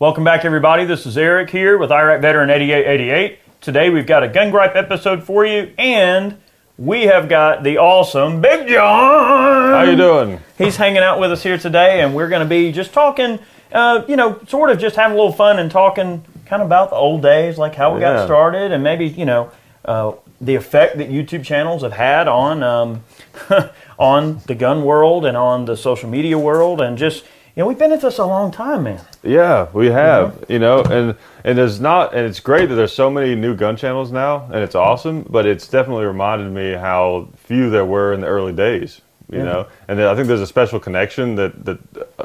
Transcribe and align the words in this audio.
Welcome 0.00 0.24
back, 0.24 0.46
everybody. 0.46 0.86
This 0.86 1.04
is 1.04 1.18
Eric 1.18 1.50
here 1.50 1.76
with 1.76 1.92
Iraq 1.92 2.22
Veteran 2.22 2.48
8888. 2.48 3.38
Today 3.60 3.90
we've 3.90 4.06
got 4.06 4.22
a 4.22 4.28
gun 4.28 4.50
gripe 4.50 4.74
episode 4.74 5.22
for 5.22 5.44
you, 5.44 5.74
and 5.76 6.40
we 6.78 7.02
have 7.02 7.28
got 7.28 7.64
the 7.64 7.76
awesome 7.76 8.40
Big 8.40 8.66
John. 8.66 9.74
How 9.74 9.82
you 9.82 9.96
doing? 9.98 10.40
He's 10.56 10.76
hanging 10.76 11.02
out 11.02 11.20
with 11.20 11.30
us 11.30 11.42
here 11.42 11.58
today, 11.58 12.00
and 12.00 12.14
we're 12.14 12.30
going 12.30 12.40
to 12.40 12.48
be 12.48 12.72
just 12.72 12.94
talking, 12.94 13.40
uh, 13.72 14.06
you 14.08 14.16
know, 14.16 14.40
sort 14.48 14.70
of 14.70 14.78
just 14.78 14.96
having 14.96 15.18
a 15.18 15.20
little 15.20 15.34
fun 15.34 15.58
and 15.58 15.70
talking 15.70 16.24
kind 16.46 16.62
of 16.62 16.68
about 16.68 16.88
the 16.88 16.96
old 16.96 17.20
days, 17.20 17.58
like 17.58 17.74
how 17.74 17.92
we 17.92 18.00
got 18.00 18.24
started, 18.24 18.72
and 18.72 18.82
maybe 18.82 19.04
you 19.04 19.26
know 19.26 19.52
uh, 19.84 20.12
the 20.40 20.54
effect 20.54 20.96
that 20.96 21.10
YouTube 21.10 21.44
channels 21.44 21.82
have 21.82 21.92
had 21.92 22.26
on 22.26 22.62
um, 22.62 23.04
on 23.98 24.40
the 24.46 24.54
gun 24.54 24.82
world 24.82 25.26
and 25.26 25.36
on 25.36 25.66
the 25.66 25.76
social 25.76 26.08
media 26.08 26.38
world, 26.38 26.80
and 26.80 26.96
just 26.96 27.22
you 27.54 27.64
know, 27.64 27.66
we've 27.66 27.78
been 27.78 27.92
at 27.92 28.00
this 28.00 28.16
a 28.16 28.24
long 28.24 28.50
time, 28.50 28.84
man. 28.84 29.04
Yeah, 29.22 29.68
we 29.72 29.88
have. 29.88 30.44
You 30.48 30.58
know, 30.58 30.82
and 30.82 31.14
and 31.44 31.58
there's 31.58 31.80
not, 31.80 32.14
and 32.14 32.26
it's 32.26 32.40
great 32.40 32.68
that 32.68 32.74
there's 32.74 32.92
so 32.92 33.10
many 33.10 33.34
new 33.34 33.54
gun 33.54 33.76
channels 33.76 34.10
now, 34.10 34.46
and 34.46 34.56
it's 34.56 34.74
awesome. 34.74 35.26
But 35.28 35.46
it's 35.46 35.68
definitely 35.68 36.06
reminded 36.06 36.50
me 36.52 36.72
how 36.72 37.28
few 37.36 37.70
there 37.70 37.84
were 37.84 38.12
in 38.12 38.20
the 38.20 38.26
early 38.26 38.52
days. 38.52 39.02
You 39.30 39.38
Yeah. 39.38 39.44
know, 39.44 39.66
and 39.86 40.02
I 40.02 40.14
think 40.16 40.26
there's 40.26 40.40
a 40.40 40.46
special 40.46 40.80
connection 40.80 41.36
that 41.36 41.64
that, 41.64 41.78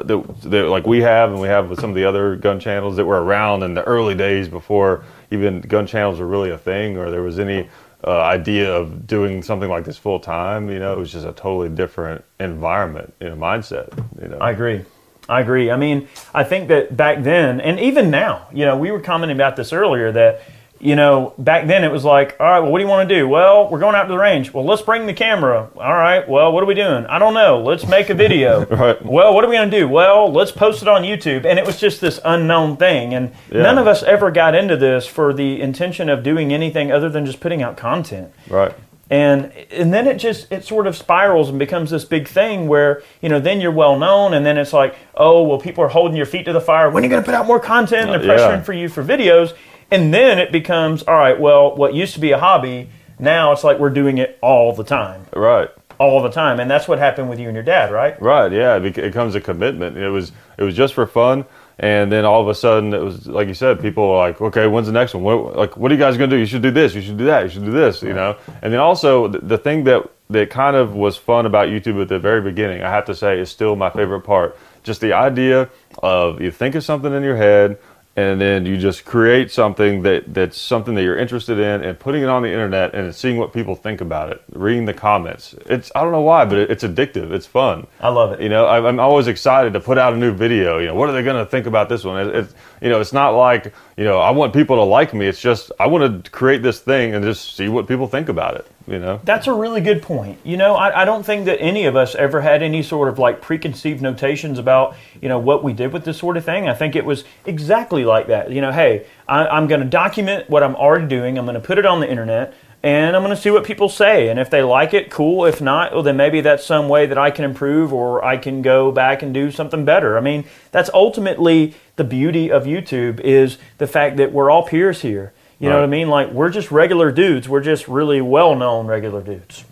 that 0.06 0.40
that 0.42 0.64
like 0.68 0.86
we 0.86 1.02
have, 1.02 1.30
and 1.30 1.40
we 1.40 1.48
have 1.48 1.70
with 1.70 1.80
some 1.80 1.90
of 1.90 1.96
the 1.96 2.04
other 2.04 2.34
gun 2.34 2.58
channels 2.58 2.96
that 2.96 3.04
were 3.04 3.22
around 3.22 3.62
in 3.62 3.74
the 3.74 3.84
early 3.84 4.14
days 4.14 4.48
before 4.48 5.04
even 5.30 5.60
gun 5.60 5.86
channels 5.86 6.18
were 6.18 6.26
really 6.26 6.50
a 6.50 6.58
thing, 6.58 6.96
or 6.96 7.10
there 7.10 7.22
was 7.22 7.38
any. 7.38 7.68
Uh, 8.06 8.20
idea 8.20 8.72
of 8.72 9.06
doing 9.06 9.42
something 9.42 9.70
like 9.70 9.84
this 9.84 9.96
full 9.96 10.20
time, 10.20 10.70
you 10.70 10.78
know, 10.78 10.92
it 10.92 10.98
was 10.98 11.10
just 11.10 11.26
a 11.26 11.32
totally 11.32 11.68
different 11.68 12.22
environment, 12.38 13.12
you 13.20 13.28
know, 13.28 13.34
mindset, 13.34 13.88
you 14.20 14.28
know. 14.28 14.36
I 14.38 14.50
agree. 14.52 14.84
I 15.28 15.40
agree. 15.40 15.70
I 15.70 15.76
mean, 15.76 16.08
I 16.34 16.44
think 16.44 16.68
that 16.68 16.96
back 16.96 17.22
then, 17.22 17.60
and 17.60 17.80
even 17.80 18.10
now, 18.10 18.46
you 18.52 18.64
know, 18.64 18.76
we 18.76 18.90
were 18.90 19.00
commenting 19.00 19.36
about 19.36 19.56
this 19.56 19.72
earlier 19.72 20.12
that, 20.12 20.42
you 20.78 20.94
know, 20.94 21.32
back 21.38 21.66
then 21.66 21.84
it 21.84 21.90
was 21.90 22.04
like, 22.04 22.36
all 22.38 22.46
right, 22.46 22.60
well, 22.60 22.70
what 22.70 22.78
do 22.78 22.84
you 22.84 22.90
want 22.90 23.08
to 23.08 23.14
do? 23.14 23.26
Well, 23.26 23.68
we're 23.70 23.78
going 23.80 23.94
out 23.96 24.02
to 24.04 24.08
the 24.10 24.18
range. 24.18 24.52
Well, 24.52 24.64
let's 24.64 24.82
bring 24.82 25.06
the 25.06 25.14
camera. 25.14 25.70
All 25.74 25.92
right, 25.94 26.28
well, 26.28 26.52
what 26.52 26.62
are 26.62 26.66
we 26.66 26.74
doing? 26.74 27.06
I 27.06 27.18
don't 27.18 27.32
know. 27.32 27.62
Let's 27.62 27.86
make 27.86 28.10
a 28.10 28.14
video. 28.14 28.66
Right. 28.76 29.02
Well, 29.04 29.32
what 29.34 29.42
are 29.42 29.48
we 29.48 29.56
going 29.56 29.70
to 29.70 29.76
do? 29.78 29.88
Well, 29.88 30.30
let's 30.30 30.52
post 30.52 30.82
it 30.82 30.88
on 30.88 31.02
YouTube. 31.02 31.46
And 31.46 31.58
it 31.58 31.64
was 31.64 31.80
just 31.80 32.00
this 32.02 32.20
unknown 32.24 32.76
thing. 32.76 33.14
And 33.14 33.32
Yeah. 33.50 33.62
none 33.62 33.78
of 33.78 33.86
us 33.86 34.02
ever 34.02 34.30
got 34.30 34.54
into 34.54 34.76
this 34.76 35.06
for 35.06 35.32
the 35.32 35.62
intention 35.62 36.10
of 36.10 36.22
doing 36.22 36.52
anything 36.52 36.92
other 36.92 37.08
than 37.08 37.24
just 37.24 37.40
putting 37.40 37.62
out 37.62 37.76
content 37.78 38.30
right. 38.50 38.74
And 39.10 39.52
and 39.70 39.92
then 39.94 40.06
it 40.06 40.16
just 40.16 40.50
it 40.50 40.64
sort 40.64 40.86
of 40.86 40.96
spirals 40.96 41.48
and 41.48 41.58
becomes 41.58 41.90
this 41.90 42.04
big 42.04 42.26
thing 42.26 42.66
where 42.66 43.02
you 43.20 43.28
know 43.28 43.38
then 43.38 43.60
you're 43.60 43.70
well 43.70 43.98
known 43.98 44.34
and 44.34 44.44
then 44.44 44.58
it's 44.58 44.72
like 44.72 44.96
oh 45.14 45.42
well 45.44 45.58
people 45.58 45.84
are 45.84 45.88
holding 45.88 46.16
your 46.16 46.26
feet 46.26 46.44
to 46.46 46.52
the 46.52 46.60
fire. 46.60 46.90
When 46.90 47.02
are 47.02 47.06
you 47.06 47.10
going 47.10 47.22
to 47.22 47.26
put 47.26 47.34
out 47.34 47.46
more 47.46 47.60
content 47.60 48.10
and 48.10 48.22
they're 48.22 48.30
Uh, 48.32 48.34
yeah. 48.40 48.56
pressuring 48.56 48.64
for 48.64 48.72
you 48.72 48.88
for 48.88 49.04
videos? 49.04 49.54
And 49.90 50.12
then 50.12 50.38
it 50.40 50.50
becomes 50.50 51.02
all 51.04 51.14
right 51.16 51.38
well 51.38 51.76
what 51.76 51.94
used 51.94 52.14
to 52.14 52.20
be 52.20 52.32
a 52.32 52.38
hobby 52.38 52.88
now 53.18 53.52
it's 53.52 53.62
like 53.64 53.78
we're 53.78 53.90
doing 53.90 54.18
it 54.18 54.38
all 54.42 54.74
the 54.74 54.84
time. 54.84 55.26
Right. 55.34 55.70
all 55.98 56.20
the 56.22 56.28
time. 56.30 56.60
And 56.60 56.70
that's 56.70 56.86
what 56.86 56.98
happened 56.98 57.30
with 57.30 57.38
you 57.38 57.46
and 57.48 57.54
your 57.54 57.64
dad 57.64 57.90
right? 57.92 58.20
Right, 58.20 58.52
yeah, 58.52 58.76
it 58.76 58.94
becomes 58.94 59.34
a 59.34 59.40
commitment. 59.40 59.96
It 59.96 60.10
was 60.10 60.32
it 60.58 60.64
was 60.64 60.74
just 60.74 60.92
for 60.94 61.06
fun, 61.06 61.44
and 61.78 62.10
then 62.10 62.24
all 62.24 62.40
of 62.40 62.48
a 62.48 62.54
sudden 62.54 62.94
it 62.94 63.02
was 63.02 63.26
like 63.26 63.48
you 63.48 63.54
said, 63.54 63.80
people 63.80 64.08
were 64.08 64.16
like, 64.16 64.40
okay, 64.40 64.66
when's 64.66 64.86
the 64.86 64.92
next 64.92 65.14
one? 65.14 65.22
What, 65.22 65.56
like, 65.56 65.76
what 65.76 65.90
are 65.90 65.94
you 65.94 66.00
guys 66.00 66.16
gonna 66.16 66.30
do? 66.30 66.36
You 66.36 66.46
should 66.46 66.62
do 66.62 66.70
this. 66.70 66.94
You 66.94 67.02
should 67.02 67.18
do 67.18 67.26
that. 67.26 67.44
You 67.44 67.50
should 67.50 67.64
do 67.64 67.72
this. 67.72 68.02
You 68.02 68.14
know, 68.14 68.36
and 68.62 68.72
then 68.72 68.80
also 68.80 69.28
the, 69.28 69.38
the 69.40 69.58
thing 69.58 69.84
that 69.84 70.10
that 70.30 70.50
kind 70.50 70.74
of 70.74 70.94
was 70.94 71.16
fun 71.16 71.46
about 71.46 71.68
YouTube 71.68 72.00
at 72.02 72.08
the 72.08 72.18
very 72.18 72.40
beginning, 72.40 72.82
I 72.82 72.90
have 72.90 73.04
to 73.06 73.14
say, 73.14 73.38
is 73.38 73.50
still 73.50 73.76
my 73.76 73.90
favorite 73.90 74.22
part. 74.22 74.58
Just 74.82 75.00
the 75.00 75.12
idea 75.12 75.70
of 76.02 76.40
you 76.40 76.50
think 76.50 76.74
of 76.74 76.84
something 76.84 77.12
in 77.12 77.22
your 77.22 77.36
head. 77.36 77.78
And 78.16 78.40
then 78.40 78.64
you 78.64 78.78
just 78.78 79.04
create 79.04 79.50
something 79.50 80.02
that, 80.02 80.32
that's 80.32 80.58
something 80.58 80.94
that 80.94 81.02
you're 81.02 81.18
interested 81.18 81.58
in, 81.58 81.84
and 81.84 81.98
putting 81.98 82.22
it 82.22 82.28
on 82.30 82.42
the 82.42 82.48
internet, 82.48 82.94
and 82.94 83.14
seeing 83.14 83.36
what 83.36 83.52
people 83.52 83.76
think 83.76 84.00
about 84.00 84.32
it, 84.32 84.42
reading 84.52 84.86
the 84.86 84.94
comments. 84.94 85.54
It's 85.66 85.92
I 85.94 86.02
don't 86.02 86.12
know 86.12 86.22
why, 86.22 86.46
but 86.46 86.56
it, 86.56 86.70
it's 86.70 86.82
addictive. 86.82 87.30
It's 87.30 87.46
fun. 87.46 87.86
i 88.00 88.08
love 88.08 88.32
it 88.32 88.40
You 88.40 88.48
know, 88.48 88.66
I'm, 88.66 88.86
I'm 88.86 89.00
always 89.00 89.26
excited 89.26 89.74
to 89.74 89.80
put 89.80 89.98
out 89.98 90.14
a 90.14 90.16
new 90.16 90.32
video. 90.32 90.78
You 90.78 90.86
know, 90.86 90.94
what 90.94 91.10
are 91.10 91.12
they 91.12 91.22
going 91.22 91.44
to 91.44 91.50
think 91.50 91.66
about 91.66 91.90
this 91.90 92.04
one? 92.04 92.26
It, 92.26 92.34
it's, 92.34 92.54
you 92.80 92.88
know, 92.88 93.00
it's 93.00 93.12
not 93.12 93.30
like, 93.30 93.74
you 93.96 94.04
know, 94.04 94.18
I 94.18 94.30
want 94.30 94.52
people 94.52 94.76
to 94.76 94.82
like 94.82 95.12
me. 95.12 95.26
It's 95.26 95.40
just, 95.40 95.70
I 95.78 95.86
want 95.86 96.24
to 96.24 96.30
create 96.30 96.62
this 96.62 96.80
thing 96.80 97.14
and 97.14 97.24
just 97.24 97.54
see 97.54 97.68
what 97.68 97.86
people 97.86 98.06
think 98.06 98.28
about 98.28 98.56
it, 98.56 98.66
you 98.86 98.98
know? 98.98 99.20
That's 99.24 99.46
a 99.46 99.52
really 99.52 99.80
good 99.80 100.02
point. 100.02 100.38
You 100.44 100.56
know, 100.56 100.74
I, 100.74 101.02
I 101.02 101.04
don't 101.04 101.24
think 101.24 101.46
that 101.46 101.60
any 101.60 101.86
of 101.86 101.96
us 101.96 102.14
ever 102.14 102.40
had 102.40 102.62
any 102.62 102.82
sort 102.82 103.08
of 103.08 103.18
like 103.18 103.40
preconceived 103.40 104.00
notations 104.00 104.58
about, 104.58 104.96
you 105.20 105.28
know, 105.28 105.38
what 105.38 105.64
we 105.64 105.72
did 105.72 105.92
with 105.92 106.04
this 106.04 106.18
sort 106.18 106.36
of 106.36 106.44
thing. 106.44 106.68
I 106.68 106.74
think 106.74 106.94
it 106.94 107.04
was 107.04 107.24
exactly 107.44 108.04
like 108.04 108.28
that. 108.28 108.50
You 108.50 108.60
know, 108.60 108.72
hey, 108.72 109.06
I, 109.28 109.46
I'm 109.46 109.66
going 109.66 109.80
to 109.80 109.86
document 109.86 110.48
what 110.48 110.62
I'm 110.62 110.76
already 110.76 111.06
doing, 111.06 111.38
I'm 111.38 111.44
going 111.44 111.60
to 111.60 111.66
put 111.66 111.78
it 111.78 111.86
on 111.86 112.00
the 112.00 112.08
internet, 112.08 112.54
and 112.82 113.16
I'm 113.16 113.22
going 113.22 113.34
to 113.34 113.40
see 113.40 113.50
what 113.50 113.64
people 113.64 113.88
say. 113.88 114.28
And 114.28 114.38
if 114.38 114.48
they 114.48 114.62
like 114.62 114.94
it, 114.94 115.10
cool. 115.10 115.44
If 115.44 115.60
not, 115.60 115.92
well, 115.92 116.04
then 116.04 116.16
maybe 116.16 116.40
that's 116.40 116.64
some 116.64 116.88
way 116.88 117.06
that 117.06 117.18
I 117.18 117.32
can 117.32 117.44
improve 117.44 117.92
or 117.92 118.24
I 118.24 118.36
can 118.36 118.62
go 118.62 118.92
back 118.92 119.22
and 119.22 119.34
do 119.34 119.50
something 119.50 119.84
better. 119.84 120.16
I 120.16 120.20
mean, 120.20 120.44
that's 120.70 120.90
ultimately 120.94 121.74
the 121.96 122.04
beauty 122.04 122.50
of 122.50 122.64
YouTube 122.64 123.18
is 123.20 123.58
the 123.78 123.88
fact 123.88 124.18
that 124.18 124.32
we're 124.32 124.50
all 124.50 124.62
peers 124.62 125.02
here. 125.02 125.32
You 125.58 125.68
know 125.70 125.76
what 125.76 125.84
I 125.84 125.88
mean? 125.88 126.08
Like 126.08 126.30
we're 126.32 126.50
just 126.50 126.70
regular 126.70 127.10
dudes. 127.10 127.48
We're 127.48 127.62
just 127.62 127.88
really 127.88 128.20
well-known 128.20 128.86
regular 128.86 129.22
dudes. 129.22 129.64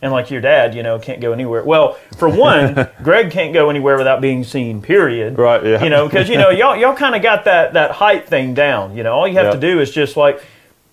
And 0.00 0.12
like 0.12 0.30
your 0.30 0.40
dad, 0.40 0.74
you 0.76 0.82
know, 0.82 0.98
can't 0.98 1.20
go 1.20 1.32
anywhere. 1.32 1.64
Well, 1.64 1.94
for 2.16 2.28
one, 2.28 2.88
Greg 3.02 3.30
can't 3.32 3.52
go 3.52 3.68
anywhere 3.68 3.96
without 3.98 4.20
being 4.20 4.44
seen. 4.44 4.80
Period. 4.80 5.36
Right, 5.36 5.62
yeah. 5.64 5.82
You 5.82 5.90
know, 5.90 6.06
because 6.06 6.28
you 6.28 6.38
know 6.38 6.50
y'all 6.60 6.76
y'all 6.76 6.94
kind 6.94 7.14
of 7.16 7.22
got 7.22 7.44
that 7.46 7.72
that 7.74 7.90
height 7.90 8.28
thing 8.28 8.54
down. 8.54 8.96
You 8.96 9.02
know, 9.02 9.12
all 9.12 9.26
you 9.28 9.34
have 9.34 9.46
Yeah. 9.46 9.52
to 9.54 9.60
do 9.60 9.80
is 9.80 9.90
just 9.90 10.16
like, 10.16 10.42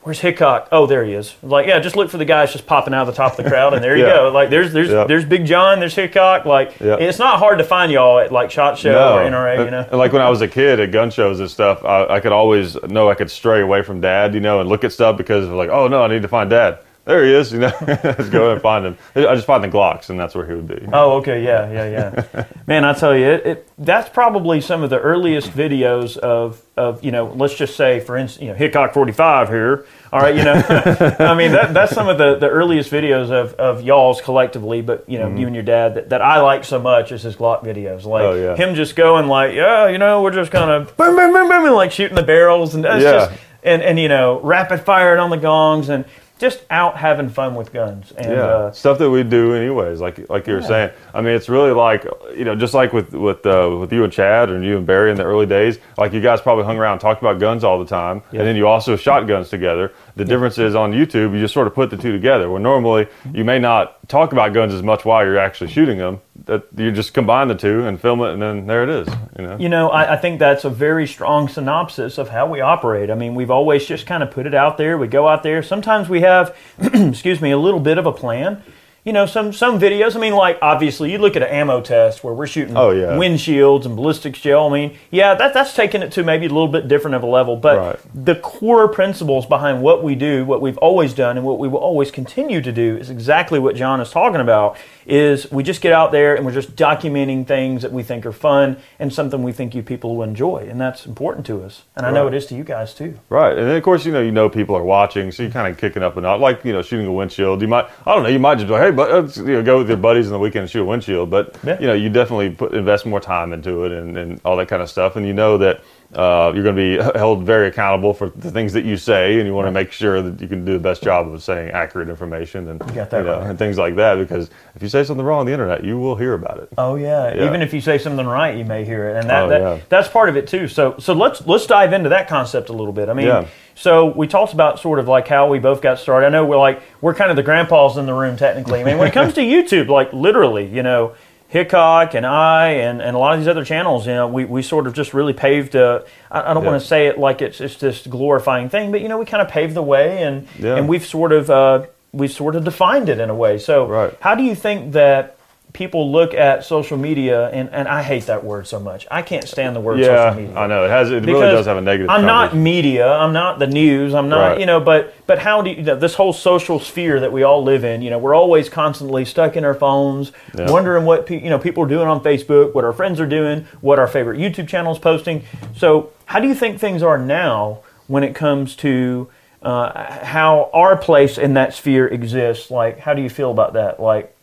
where's 0.06 0.20
Hickok? 0.22 0.70
Oh, 0.72 0.86
there 0.86 1.04
he 1.04 1.14
is. 1.14 1.36
Like, 1.44 1.68
yeah, 1.68 1.80
just 1.80 1.96
look 1.96 2.10
for 2.10 2.18
the 2.18 2.26
guys 2.26 2.54
just 2.54 2.66
popping 2.66 2.94
out 2.94 3.02
of 3.02 3.14
the 3.14 3.14
top 3.14 3.38
of 3.38 3.44
the 3.44 3.50
crowd, 3.50 3.74
and 3.74 3.84
there 3.84 3.98
you 3.98 4.06
Yeah. 4.08 4.14
go. 4.16 4.30
Like, 4.32 4.50
there's 4.50 4.72
there's 4.72 4.90
Yeah. 4.90 5.04
there's 5.04 5.26
Big 5.26 5.46
John, 5.46 5.80
there's 5.80 5.96
Hickok. 5.96 6.46
Like, 6.46 6.80
Yeah. 6.80 6.96
it's 6.96 7.20
not 7.20 7.40
hard 7.40 7.58
to 7.58 7.64
find 7.66 7.92
y'all 7.92 8.20
at 8.20 8.32
like 8.32 8.52
Shot 8.52 8.78
Show 8.78 8.92
or 9.16 9.22
NRA. 9.24 9.66
You 9.66 9.72
know. 9.72 9.86
and 9.90 9.98
like 10.00 10.14
when 10.14 10.22
I 10.22 10.30
was 10.30 10.42
a 10.42 10.48
kid 10.48 10.80
at 10.80 10.92
gun 10.92 11.10
shows 11.10 11.40
and 11.40 11.50
stuff, 11.50 11.84
I, 11.84 12.06
I 12.06 12.20
could 12.22 12.32
always 12.32 12.82
know 12.84 13.10
I 13.10 13.16
could 13.16 13.30
stray 13.30 13.62
away 13.62 13.82
from 13.82 14.00
dad, 14.00 14.34
you 14.34 14.40
know, 14.40 14.62
and 14.62 14.70
look 14.70 14.84
at 14.84 14.94
stuff 14.94 15.18
because 15.18 15.46
of 15.46 15.52
like, 15.54 15.70
oh 15.70 15.88
no, 15.88 16.04
I 16.04 16.08
need 16.08 16.22
to 16.22 16.28
find 16.30 16.50
dad. 16.50 16.80
There 17.06 17.24
he 17.24 17.34
is, 17.36 17.54
you 17.54 17.60
know. 17.60 17.72
Let's 17.82 18.30
go 18.30 18.52
and 18.52 18.60
find 18.60 18.84
him. 18.84 18.98
I 19.16 19.36
just 19.36 19.46
find 19.46 19.64
the 19.64 19.68
Glocks, 19.68 20.10
and 20.10 20.20
that's 20.20 20.34
where 20.34 20.46
he 20.46 20.54
would 20.54 20.68
be. 20.68 20.88
Oh, 20.92 21.18
okay, 21.18 21.44
yeah, 21.44 21.72
yeah, 21.72 22.24
yeah. 22.34 22.46
Man, 22.68 22.84
I 22.84 22.94
tell 22.94 23.16
you, 23.16 23.28
it, 23.28 23.46
it 23.46 23.70
that's 23.78 24.10
probably 24.10 24.60
some 24.60 24.82
of 24.82 24.90
the 24.90 25.00
earliest 25.00 25.52
videos 25.52 26.18
of 26.18 26.64
of 26.76 27.04
you 27.04 27.12
know, 27.12 27.28
let's 27.36 27.56
just 27.56 27.76
say, 27.76 28.00
for 28.00 28.18
instance, 28.18 28.42
you 28.42 28.48
know, 28.50 28.56
Hickok 28.56 28.94
forty 28.94 29.12
five 29.12 29.50
here. 29.50 29.86
All 30.12 30.20
right, 30.20 30.36
you 30.36 30.44
know, 30.44 30.54
I 31.20 31.36
mean 31.36 31.52
that 31.52 31.76
that's 31.76 31.94
some 31.94 32.10
of 32.10 32.18
the, 32.18 32.40
the 32.40 32.50
earliest 32.50 32.90
videos 32.90 33.30
of, 33.30 33.54
of 33.54 33.84
y'all's 33.84 34.20
collectively, 34.22 34.82
but 34.82 35.08
you 35.08 35.20
know, 35.20 35.28
mm-hmm. 35.28 35.38
you 35.38 35.46
and 35.46 35.56
your 35.56 35.64
dad 35.64 35.94
that, 35.96 36.10
that 36.10 36.22
I 36.24 36.42
like 36.42 36.64
so 36.64 36.80
much 36.80 37.12
is 37.12 37.22
his 37.22 37.36
Glock 37.36 37.64
videos, 37.64 38.06
like 38.06 38.24
Oh, 38.24 38.34
yeah. 38.34 38.56
him 38.56 38.74
just 38.74 38.96
going 38.96 39.28
like, 39.28 39.54
yeah, 39.54 39.90
you 39.90 40.00
know, 40.00 40.24
we're 40.24 40.32
just 40.32 40.52
kind 40.52 40.72
of 40.72 40.98
boom, 40.98 41.16
boom, 41.16 41.34
boom, 41.34 41.50
boom, 41.50 41.66
and 41.66 41.76
like 41.76 41.92
shooting 41.92 42.16
the 42.16 42.24
barrels, 42.24 42.74
and 42.74 42.84
that's 42.84 43.04
Yeah. 43.04 43.12
just 43.12 43.32
and 43.64 43.84
and 43.84 44.00
you 44.00 44.10
know, 44.10 44.40
rapid 44.42 44.82
firing 44.82 45.20
on 45.20 45.30
the 45.30 45.38
gongs 45.38 45.90
and. 45.90 46.06
Just 46.38 46.66
out 46.70 46.98
having 46.98 47.30
fun 47.30 47.56
with 47.56 47.72
guns, 47.72 48.12
and 48.18 48.30
yeah, 48.34 48.38
uh, 48.44 48.72
stuff 48.74 48.98
that 49.00 49.10
we 49.10 49.24
do 49.24 49.54
anyways. 49.54 50.02
Like 50.02 50.30
like 50.30 50.46
you 50.48 50.54
were 50.56 50.62
saying. 50.62 50.92
I 51.14 51.22
mean, 51.22 51.34
it's 51.34 51.48
really 51.48 51.72
like 51.72 52.04
you 52.36 52.44
know, 52.44 52.56
just 52.56 52.74
like 52.74 52.92
with 52.92 53.14
with 53.14 53.46
uh, 53.46 53.78
with 53.80 53.94
you 53.94 54.04
and 54.04 54.12
Chad 54.12 54.50
and 54.50 54.62
you 54.66 54.76
and 54.76 54.86
Barry 54.86 55.12
in 55.12 55.16
the 55.18 55.24
early 55.24 55.46
days. 55.46 55.80
Like 55.98 56.12
you 56.12 56.20
guys 56.20 56.42
probably 56.42 56.66
hung 56.66 56.78
around 56.78 56.94
and 56.94 57.02
talked 57.02 57.22
about 57.22 57.40
guns 57.40 57.64
all 57.64 57.80
the 57.80 57.86
time, 57.86 58.22
Yeah. 58.34 58.40
and 58.40 58.48
then 58.50 58.58
you 58.58 58.68
also 58.68 58.98
shot 58.98 59.28
guns 59.28 59.48
together. 59.50 59.94
The 60.18 60.26
difference 60.26 60.58
is 60.58 60.76
on 60.76 60.92
YouTube, 60.92 61.34
you 61.34 61.40
just 61.40 61.54
sort 61.54 61.68
of 61.68 61.74
put 61.74 61.90
the 61.90 61.96
two 61.98 62.12
together. 62.12 62.50
Where 62.50 62.60
normally 62.60 63.08
you 63.34 63.46
may 63.46 63.60
not 63.60 64.06
talk 64.10 64.34
about 64.34 64.54
guns 64.54 64.74
as 64.74 64.84
much 64.84 65.06
while 65.06 65.24
you're 65.24 65.38
actually 65.38 65.72
shooting 65.72 65.98
them. 65.98 66.20
That 66.44 66.68
you 66.76 66.92
just 66.92 67.14
combine 67.14 67.48
the 67.48 67.56
two 67.56 67.88
and 67.88 68.00
film 68.00 68.22
it, 68.22 68.34
and 68.34 68.42
then 68.42 68.68
there 68.68 68.84
it 68.84 68.90
is. 68.90 69.08
You 69.40 69.48
know. 69.48 69.58
You 69.58 69.70
know, 69.70 69.90
I, 69.90 70.14
I 70.14 70.18
think 70.18 70.40
that's 70.40 70.66
a 70.66 70.70
very 70.70 71.08
strong 71.08 71.48
synopsis 71.48 72.18
of 72.18 72.30
how 72.30 72.46
we 72.46 72.60
operate. 72.60 73.10
I 73.10 73.16
mean, 73.16 73.36
we've 73.36 73.50
always 73.50 73.86
just 73.86 74.06
kind 74.06 74.22
of 74.22 74.32
put 74.32 74.46
it 74.46 74.54
out 74.54 74.78
there. 74.78 74.98
We 74.98 75.08
go 75.08 75.28
out 75.28 75.44
there. 75.44 75.64
Sometimes 75.64 76.10
we 76.10 76.22
have, 76.22 76.56
excuse 76.78 77.40
me, 77.40 77.52
a 77.52 77.58
little 77.58 77.80
bit 77.80 77.98
of 77.98 78.06
a 78.06 78.12
plan. 78.12 78.62
You 79.06 79.14
know, 79.14 79.28
some 79.28 79.54
some 79.54 79.80
videos. 79.80 80.16
I 80.16 80.20
mean, 80.20 80.34
like 80.34 80.58
obviously, 80.64 81.12
you 81.12 81.20
look 81.20 81.36
at 81.36 81.44
an 81.44 81.50
ammo 81.50 81.80
test 81.80 82.24
where 82.24 82.34
we're 82.34 82.48
shooting 82.48 82.76
Oh, 82.76 82.90
yeah. 82.90 83.10
windshields 83.10 83.86
and 83.86 83.96
ballistics 83.96 84.42
gel. 84.42 84.68
I 84.68 84.74
mean, 84.74 84.98
yeah, 85.12 85.36
that 85.36 85.54
that's 85.54 85.76
taking 85.76 86.02
it 86.02 86.12
to 86.14 86.24
maybe 86.24 86.48
a 86.48 86.50
little 86.50 86.68
bit 86.68 86.88
different 86.88 87.14
of 87.14 87.22
a 87.22 87.28
level. 87.28 87.56
But 87.56 87.78
Right. 87.78 88.00
the 88.16 88.34
core 88.34 88.88
principles 88.88 89.46
behind 89.46 89.84
what 89.84 90.04
we 90.04 90.16
do, 90.16 90.44
what 90.44 90.60
we've 90.60 90.80
always 90.80 91.14
done, 91.14 91.38
and 91.38 91.46
what 91.46 91.60
we 91.60 91.68
will 91.68 91.78
always 91.80 92.10
continue 92.10 92.62
to 92.62 92.72
do 92.72 92.98
is 92.98 93.12
exactly 93.12 93.60
what 93.60 93.76
John 93.76 94.02
is 94.02 94.10
talking 94.10 94.42
about. 94.42 94.76
Is 95.06 95.52
we 95.52 95.62
just 95.62 95.82
get 95.82 95.94
out 95.94 96.12
there 96.12 96.34
and 96.34 96.44
we're 96.44 96.52
just 96.52 96.76
documenting 96.76 97.46
things 97.46 97.84
that 97.84 97.92
we 97.92 98.02
think 98.02 98.26
are 98.26 98.32
fun 98.32 98.78
and 98.98 99.14
something 99.14 99.44
we 99.44 99.52
think 99.52 99.76
you 99.76 99.84
people 99.84 100.16
will 100.16 100.24
enjoy, 100.24 100.66
and 100.68 100.82
that's 100.82 101.06
important 101.06 101.46
to 101.46 101.62
us. 101.64 101.84
And 101.96 102.08
I 102.08 102.12
know 102.12 102.26
it 102.26 102.34
is 102.34 102.48
to 102.48 102.56
you 102.56 102.64
guys 102.64 102.96
too. 102.96 103.20
Right, 103.30 103.56
and 103.56 103.68
then 103.68 103.76
of 103.76 103.84
course 103.84 104.04
you 104.04 104.12
know 104.12 104.22
you 104.22 104.32
know 104.32 104.50
people 104.50 104.76
are 104.76 104.82
watching, 104.84 105.32
so 105.32 105.44
you're 105.44 105.52
kind 105.52 105.68
of 105.72 105.78
kicking 105.80 106.02
up 106.02 106.18
a 106.18 106.26
out, 106.26 106.40
like 106.40 106.66
you 106.66 106.74
know 106.74 106.82
shooting 106.82 107.06
a 107.06 107.14
windshield. 107.14 107.62
You 107.62 107.68
might 107.68 107.86
I 108.08 108.16
don't 108.16 108.24
know, 108.24 108.30
you 108.30 108.40
might 108.40 108.56
just 108.56 108.66
be 108.66 108.74
like, 108.74 108.82
hey, 108.82 108.95
but 108.96 109.12
uh, 109.12 109.44
you 109.44 109.54
know, 109.54 109.64
go 109.64 109.78
with 109.80 109.88
your 109.90 109.98
buddies 109.98 110.28
on 110.28 110.34
the 110.34 110.40
weekend 110.40 110.64
and 110.64 110.70
shoot 110.72 110.82
a 110.82 110.86
windshield. 110.86 111.30
But 111.30 111.56
Yeah. 111.64 111.80
you 111.80 111.88
know 111.88 111.94
you 111.94 112.10
definitely 112.10 112.50
put 112.50 112.74
invest 112.74 113.06
more 113.06 113.20
time 113.20 113.54
into 113.54 113.84
it 113.86 113.92
and, 113.92 114.18
and 114.18 114.42
all 114.46 114.56
that 114.58 114.68
kind 114.68 114.82
of 114.82 114.90
stuff, 114.90 115.16
and 115.16 115.26
you 115.28 115.34
know 115.34 115.58
that 115.58 115.82
uh, 116.14 116.52
you're 116.54 116.64
going 116.64 116.76
to 116.76 116.98
be 117.14 117.18
held 117.20 117.44
very 117.44 117.68
accountable 117.68 118.14
for 118.14 118.30
the 118.30 118.52
things 118.52 118.74
that 118.74 118.86
you 118.86 118.96
say, 118.98 119.38
and 119.38 119.48
you 119.48 119.54
want 119.54 119.68
to 119.68 119.72
make 119.72 119.92
sure 119.92 120.22
that 120.22 120.40
you 120.40 120.48
can 120.48 120.64
do 120.64 120.74
the 120.74 120.80
best 120.80 121.04
job 121.04 121.28
of 121.28 121.44
saying 121.44 121.72
accurate 121.72 122.10
information 122.10 122.68
and 122.70 122.82
you 122.92 122.96
know, 122.96 123.08
right. 123.12 123.50
and 123.50 123.60
things 123.60 123.78
like 123.78 123.96
that. 123.96 124.16
Because 124.16 124.50
if 124.76 124.84
you 124.84 124.90
say 124.90 125.04
something 125.04 125.26
wrong 125.26 125.42
on 125.42 125.46
the 125.46 125.52
internet, 125.52 125.84
you 125.84 125.98
will 126.00 126.16
hear 126.16 126.34
about 126.34 126.60
it. 126.60 126.70
Oh 126.78 126.96
yeah. 126.96 127.34
Yeah. 127.34 127.46
Even 127.48 127.62
if 127.62 127.74
you 127.74 127.82
say 127.82 127.98
something 127.98 128.26
right, 128.26 128.58
you 128.58 128.66
may 128.66 128.86
hear 128.86 129.10
it, 129.10 129.18
and 129.18 129.30
that, 129.30 129.44
Oh, 129.44 129.50
that 129.50 129.62
yeah. 129.62 129.80
that's 129.90 130.08
part 130.08 130.30
of 130.30 130.38
it 130.38 130.48
too. 130.48 130.68
So 130.68 130.96
so 131.00 131.14
let's 131.14 131.46
let's 131.48 131.66
dive 131.66 131.92
into 131.94 132.10
that 132.10 132.28
concept 132.28 132.70
a 132.70 132.74
little 132.74 132.94
bit. 132.94 133.10
I 133.10 133.14
mean, 133.14 133.28
Yeah. 133.28 133.48
so 133.74 134.06
we 134.06 134.28
talked 134.28 134.54
about 134.54 134.80
sort 134.80 135.00
of 135.00 135.08
like 135.08 135.28
how 135.28 135.48
we 135.50 135.60
both 135.60 135.82
got 135.82 136.00
started. 136.00 136.28
I 136.28 136.30
know 136.30 136.46
we're 136.46 136.58
like 136.58 136.82
we're 137.02 137.14
kind 137.14 137.30
of 137.30 137.36
the 137.36 137.44
grandpas 137.44 137.98
in 137.98 138.06
the 138.06 138.14
room 138.14 138.38
technically. 138.38 138.80
I 138.80 138.84
mean, 138.84 138.98
when 138.98 139.08
it 139.08 139.14
comes 139.14 139.34
to 139.34 139.42
YouTube, 139.56 139.88
like 139.90 140.14
literally, 140.14 140.66
you 140.66 140.84
know. 140.84 141.14
Hickok 141.48 142.16
and 142.16 142.26
I 142.26 142.70
and, 142.72 143.02
and 143.02 143.16
a 143.16 143.20
lot 143.20 143.34
of 143.34 143.40
these 143.40 143.48
other 143.48 143.64
channels, 143.64 144.08
you 144.08 144.14
know, 144.14 144.28
we, 144.28 144.46
we 144.46 144.62
sort 144.62 144.88
of 144.88 144.94
just 144.94 145.14
really 145.14 145.34
paved. 145.34 145.76
Uh, 145.76 146.02
I, 146.32 146.52
I 146.52 146.54
don't 146.54 146.64
Yeah. 146.64 146.72
want 146.72 146.82
to 146.82 146.88
say 146.88 147.08
it 147.08 147.18
like 147.20 147.42
it's 147.42 147.62
it's 147.62 147.78
this 147.78 148.06
glorifying 148.08 148.68
thing, 148.70 148.92
but 148.92 149.02
you 149.02 149.08
know, 149.08 149.18
we 149.20 149.26
kind 149.26 149.42
of 149.42 149.48
paved 149.48 149.74
the 149.76 149.84
way, 149.84 150.24
and 150.24 150.48
Yeah. 150.60 150.76
and 150.76 150.90
we've 150.90 151.06
sort 151.06 151.32
of 151.32 151.50
uh, 151.50 151.86
we've 152.12 152.32
sort 152.32 152.56
of 152.56 152.64
defined 152.64 153.10
it 153.10 153.20
in 153.20 153.30
a 153.30 153.36
way. 153.36 153.58
So, 153.60 153.86
Right. 153.88 154.14
how 154.20 154.36
do 154.36 154.44
you 154.44 154.56
think 154.56 154.94
that 154.94 155.35
people 155.76 156.12
look 156.12 156.34
at 156.34 156.64
social 156.64 156.98
media? 156.98 157.50
And, 157.50 157.70
and 157.72 157.88
I 157.88 158.02
hate 158.02 158.26
that 158.26 158.44
word 158.44 158.66
so 158.66 158.80
much. 158.80 159.06
I 159.12 159.22
can't 159.22 159.48
stand 159.48 159.76
the 159.76 159.80
word 159.82 160.00
Yeah, 160.00 160.32
social 160.32 160.42
media. 160.42 160.58
I 160.58 160.66
know 160.68 160.86
it 160.86 160.90
has. 160.90 161.12
It 161.12 161.24
really 161.26 161.42
does 161.42 161.66
have 161.68 161.78
a 161.78 161.82
negative. 161.82 162.10
I'm 162.10 162.26
not 162.26 162.56
media. 162.56 163.08
I'm 163.08 163.34
not 163.34 163.60
the 163.60 163.68
news. 163.68 164.14
I'm 164.16 164.30
not, 164.30 164.52
Right. 164.52 164.60
you 164.60 164.66
know. 164.66 164.80
But 164.80 165.14
but 165.28 165.38
how 165.40 165.62
do 165.62 165.70
you, 165.70 165.76
you 165.76 165.84
know, 165.84 165.96
this 165.96 166.16
whole 166.16 166.34
social 166.34 166.80
sphere 166.80 167.20
that 167.20 167.32
we 167.32 167.44
all 167.44 167.62
live 167.64 167.84
in? 167.84 168.02
You 168.02 168.10
know, 168.10 168.18
we're 168.18 168.34
always 168.34 168.70
constantly 168.70 169.26
stuck 169.26 169.56
in 169.58 169.64
our 169.66 169.76
phones, 169.76 170.32
Yeah. 170.58 170.72
wondering 170.72 171.06
what 171.06 171.26
pe- 171.28 171.44
you 171.44 171.50
know 171.50 171.60
people 171.60 171.84
are 171.84 171.88
doing 171.88 172.08
on 172.08 172.22
Facebook, 172.22 172.74
what 172.74 172.86
our 172.86 172.94
friends 172.94 173.20
are 173.20 173.28
doing, 173.28 173.68
what 173.82 174.00
our 174.00 174.08
favorite 174.08 174.40
YouTube 174.40 174.68
channels 174.68 174.98
posting. 174.98 175.44
So 175.76 176.10
how 176.26 176.40
do 176.40 176.48
you 176.48 176.56
think 176.56 176.80
things 176.80 177.04
are 177.04 177.18
now 177.18 177.80
when 178.08 178.24
it 178.24 178.34
comes 178.34 178.76
to 178.78 179.28
uh, 179.62 180.24
how 180.24 180.70
our 180.74 180.96
place 180.96 181.38
in 181.38 181.56
that 181.56 181.74
sphere 181.74 182.08
exists? 182.08 182.70
Like, 182.70 183.00
how 183.00 183.14
do 183.14 183.22
you 183.22 183.30
feel 183.30 183.52
about 183.52 183.74
that? 183.74 184.00
Like, 184.00 184.35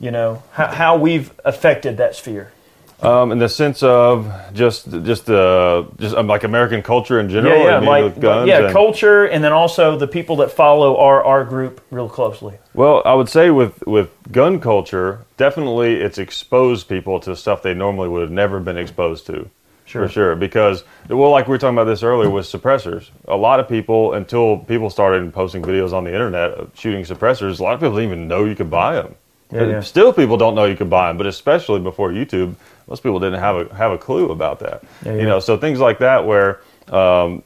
you 0.00 0.10
know, 0.10 0.42
how, 0.52 0.66
how 0.66 0.96
we've 0.96 1.32
affected 1.44 1.98
that 1.98 2.16
sphere. 2.16 2.50
Um, 3.02 3.32
in 3.32 3.38
the 3.38 3.48
sense 3.48 3.82
of 3.82 4.30
just 4.52 4.90
just 5.04 5.24
the 5.24 5.88
just 5.98 6.14
um, 6.14 6.26
like 6.26 6.44
American 6.44 6.82
culture 6.82 7.18
in 7.18 7.30
general. 7.30 7.58
Yeah, 7.58 7.80
yeah, 7.80 7.88
like 7.88 8.04
with 8.04 8.20
guns 8.20 8.48
yeah, 8.48 8.64
and- 8.64 8.72
culture, 8.72 9.24
and 9.24 9.42
then 9.42 9.52
also 9.52 9.96
the 9.96 10.06
people 10.06 10.36
that 10.36 10.52
follow 10.52 10.98
our 10.98 11.24
our 11.24 11.44
group 11.44 11.80
real 11.90 12.10
closely. 12.10 12.58
Well, 12.74 13.00
I 13.06 13.14
would 13.14 13.30
say 13.30 13.50
with 13.50 13.86
with 13.86 14.10
gun 14.30 14.60
culture, 14.60 15.24
definitely 15.38 15.94
it's 15.94 16.18
exposed 16.18 16.88
people 16.88 17.20
to 17.20 17.34
stuff 17.36 17.62
they 17.62 17.72
normally 17.72 18.08
would 18.10 18.20
have 18.20 18.30
never 18.30 18.60
been 18.60 18.76
exposed 18.76 19.24
to. 19.26 19.48
Sure. 19.86 20.06
For 20.06 20.12
sure, 20.12 20.36
because 20.36 20.84
well, 21.08 21.30
like 21.30 21.48
we 21.48 21.52
were 21.52 21.58
talking 21.58 21.74
about 21.74 21.84
this 21.84 22.02
earlier 22.02 22.30
with 22.30 22.44
suppressors. 22.46 23.08
A 23.26 23.36
lot 23.36 23.60
of 23.60 23.68
people, 23.68 24.12
until 24.12 24.58
people 24.58 24.88
started 24.90 25.32
posting 25.32 25.62
videos 25.62 25.92
on 25.92 26.04
the 26.04 26.12
internet 26.12 26.50
of 26.50 26.70
shooting 26.78 27.02
suppressors, 27.02 27.58
a 27.58 27.62
lot 27.62 27.74
of 27.74 27.80
people 27.80 27.96
didn't 27.96 28.12
even 28.12 28.28
know 28.28 28.44
you 28.44 28.54
could 28.54 28.70
buy 28.70 28.94
them. 28.94 29.16
Yeah, 29.52 29.66
yeah. 29.66 29.80
Still, 29.80 30.12
people 30.12 30.36
don't 30.36 30.54
know 30.54 30.64
you 30.64 30.76
can 30.76 30.88
buy 30.88 31.08
them, 31.08 31.16
but 31.16 31.26
especially 31.26 31.80
before 31.80 32.10
YouTube, 32.10 32.54
most 32.86 33.02
people 33.02 33.20
didn't 33.20 33.40
have 33.40 33.56
a 33.56 33.74
have 33.74 33.92
a 33.92 33.98
clue 33.98 34.30
about 34.30 34.60
that. 34.60 34.82
Yeah, 35.04 35.12
yeah. 35.12 35.20
You 35.20 35.26
know, 35.26 35.40
so 35.40 35.56
things 35.56 35.80
like 35.80 35.98
that 35.98 36.26
where 36.26 36.60
um, 36.88 37.42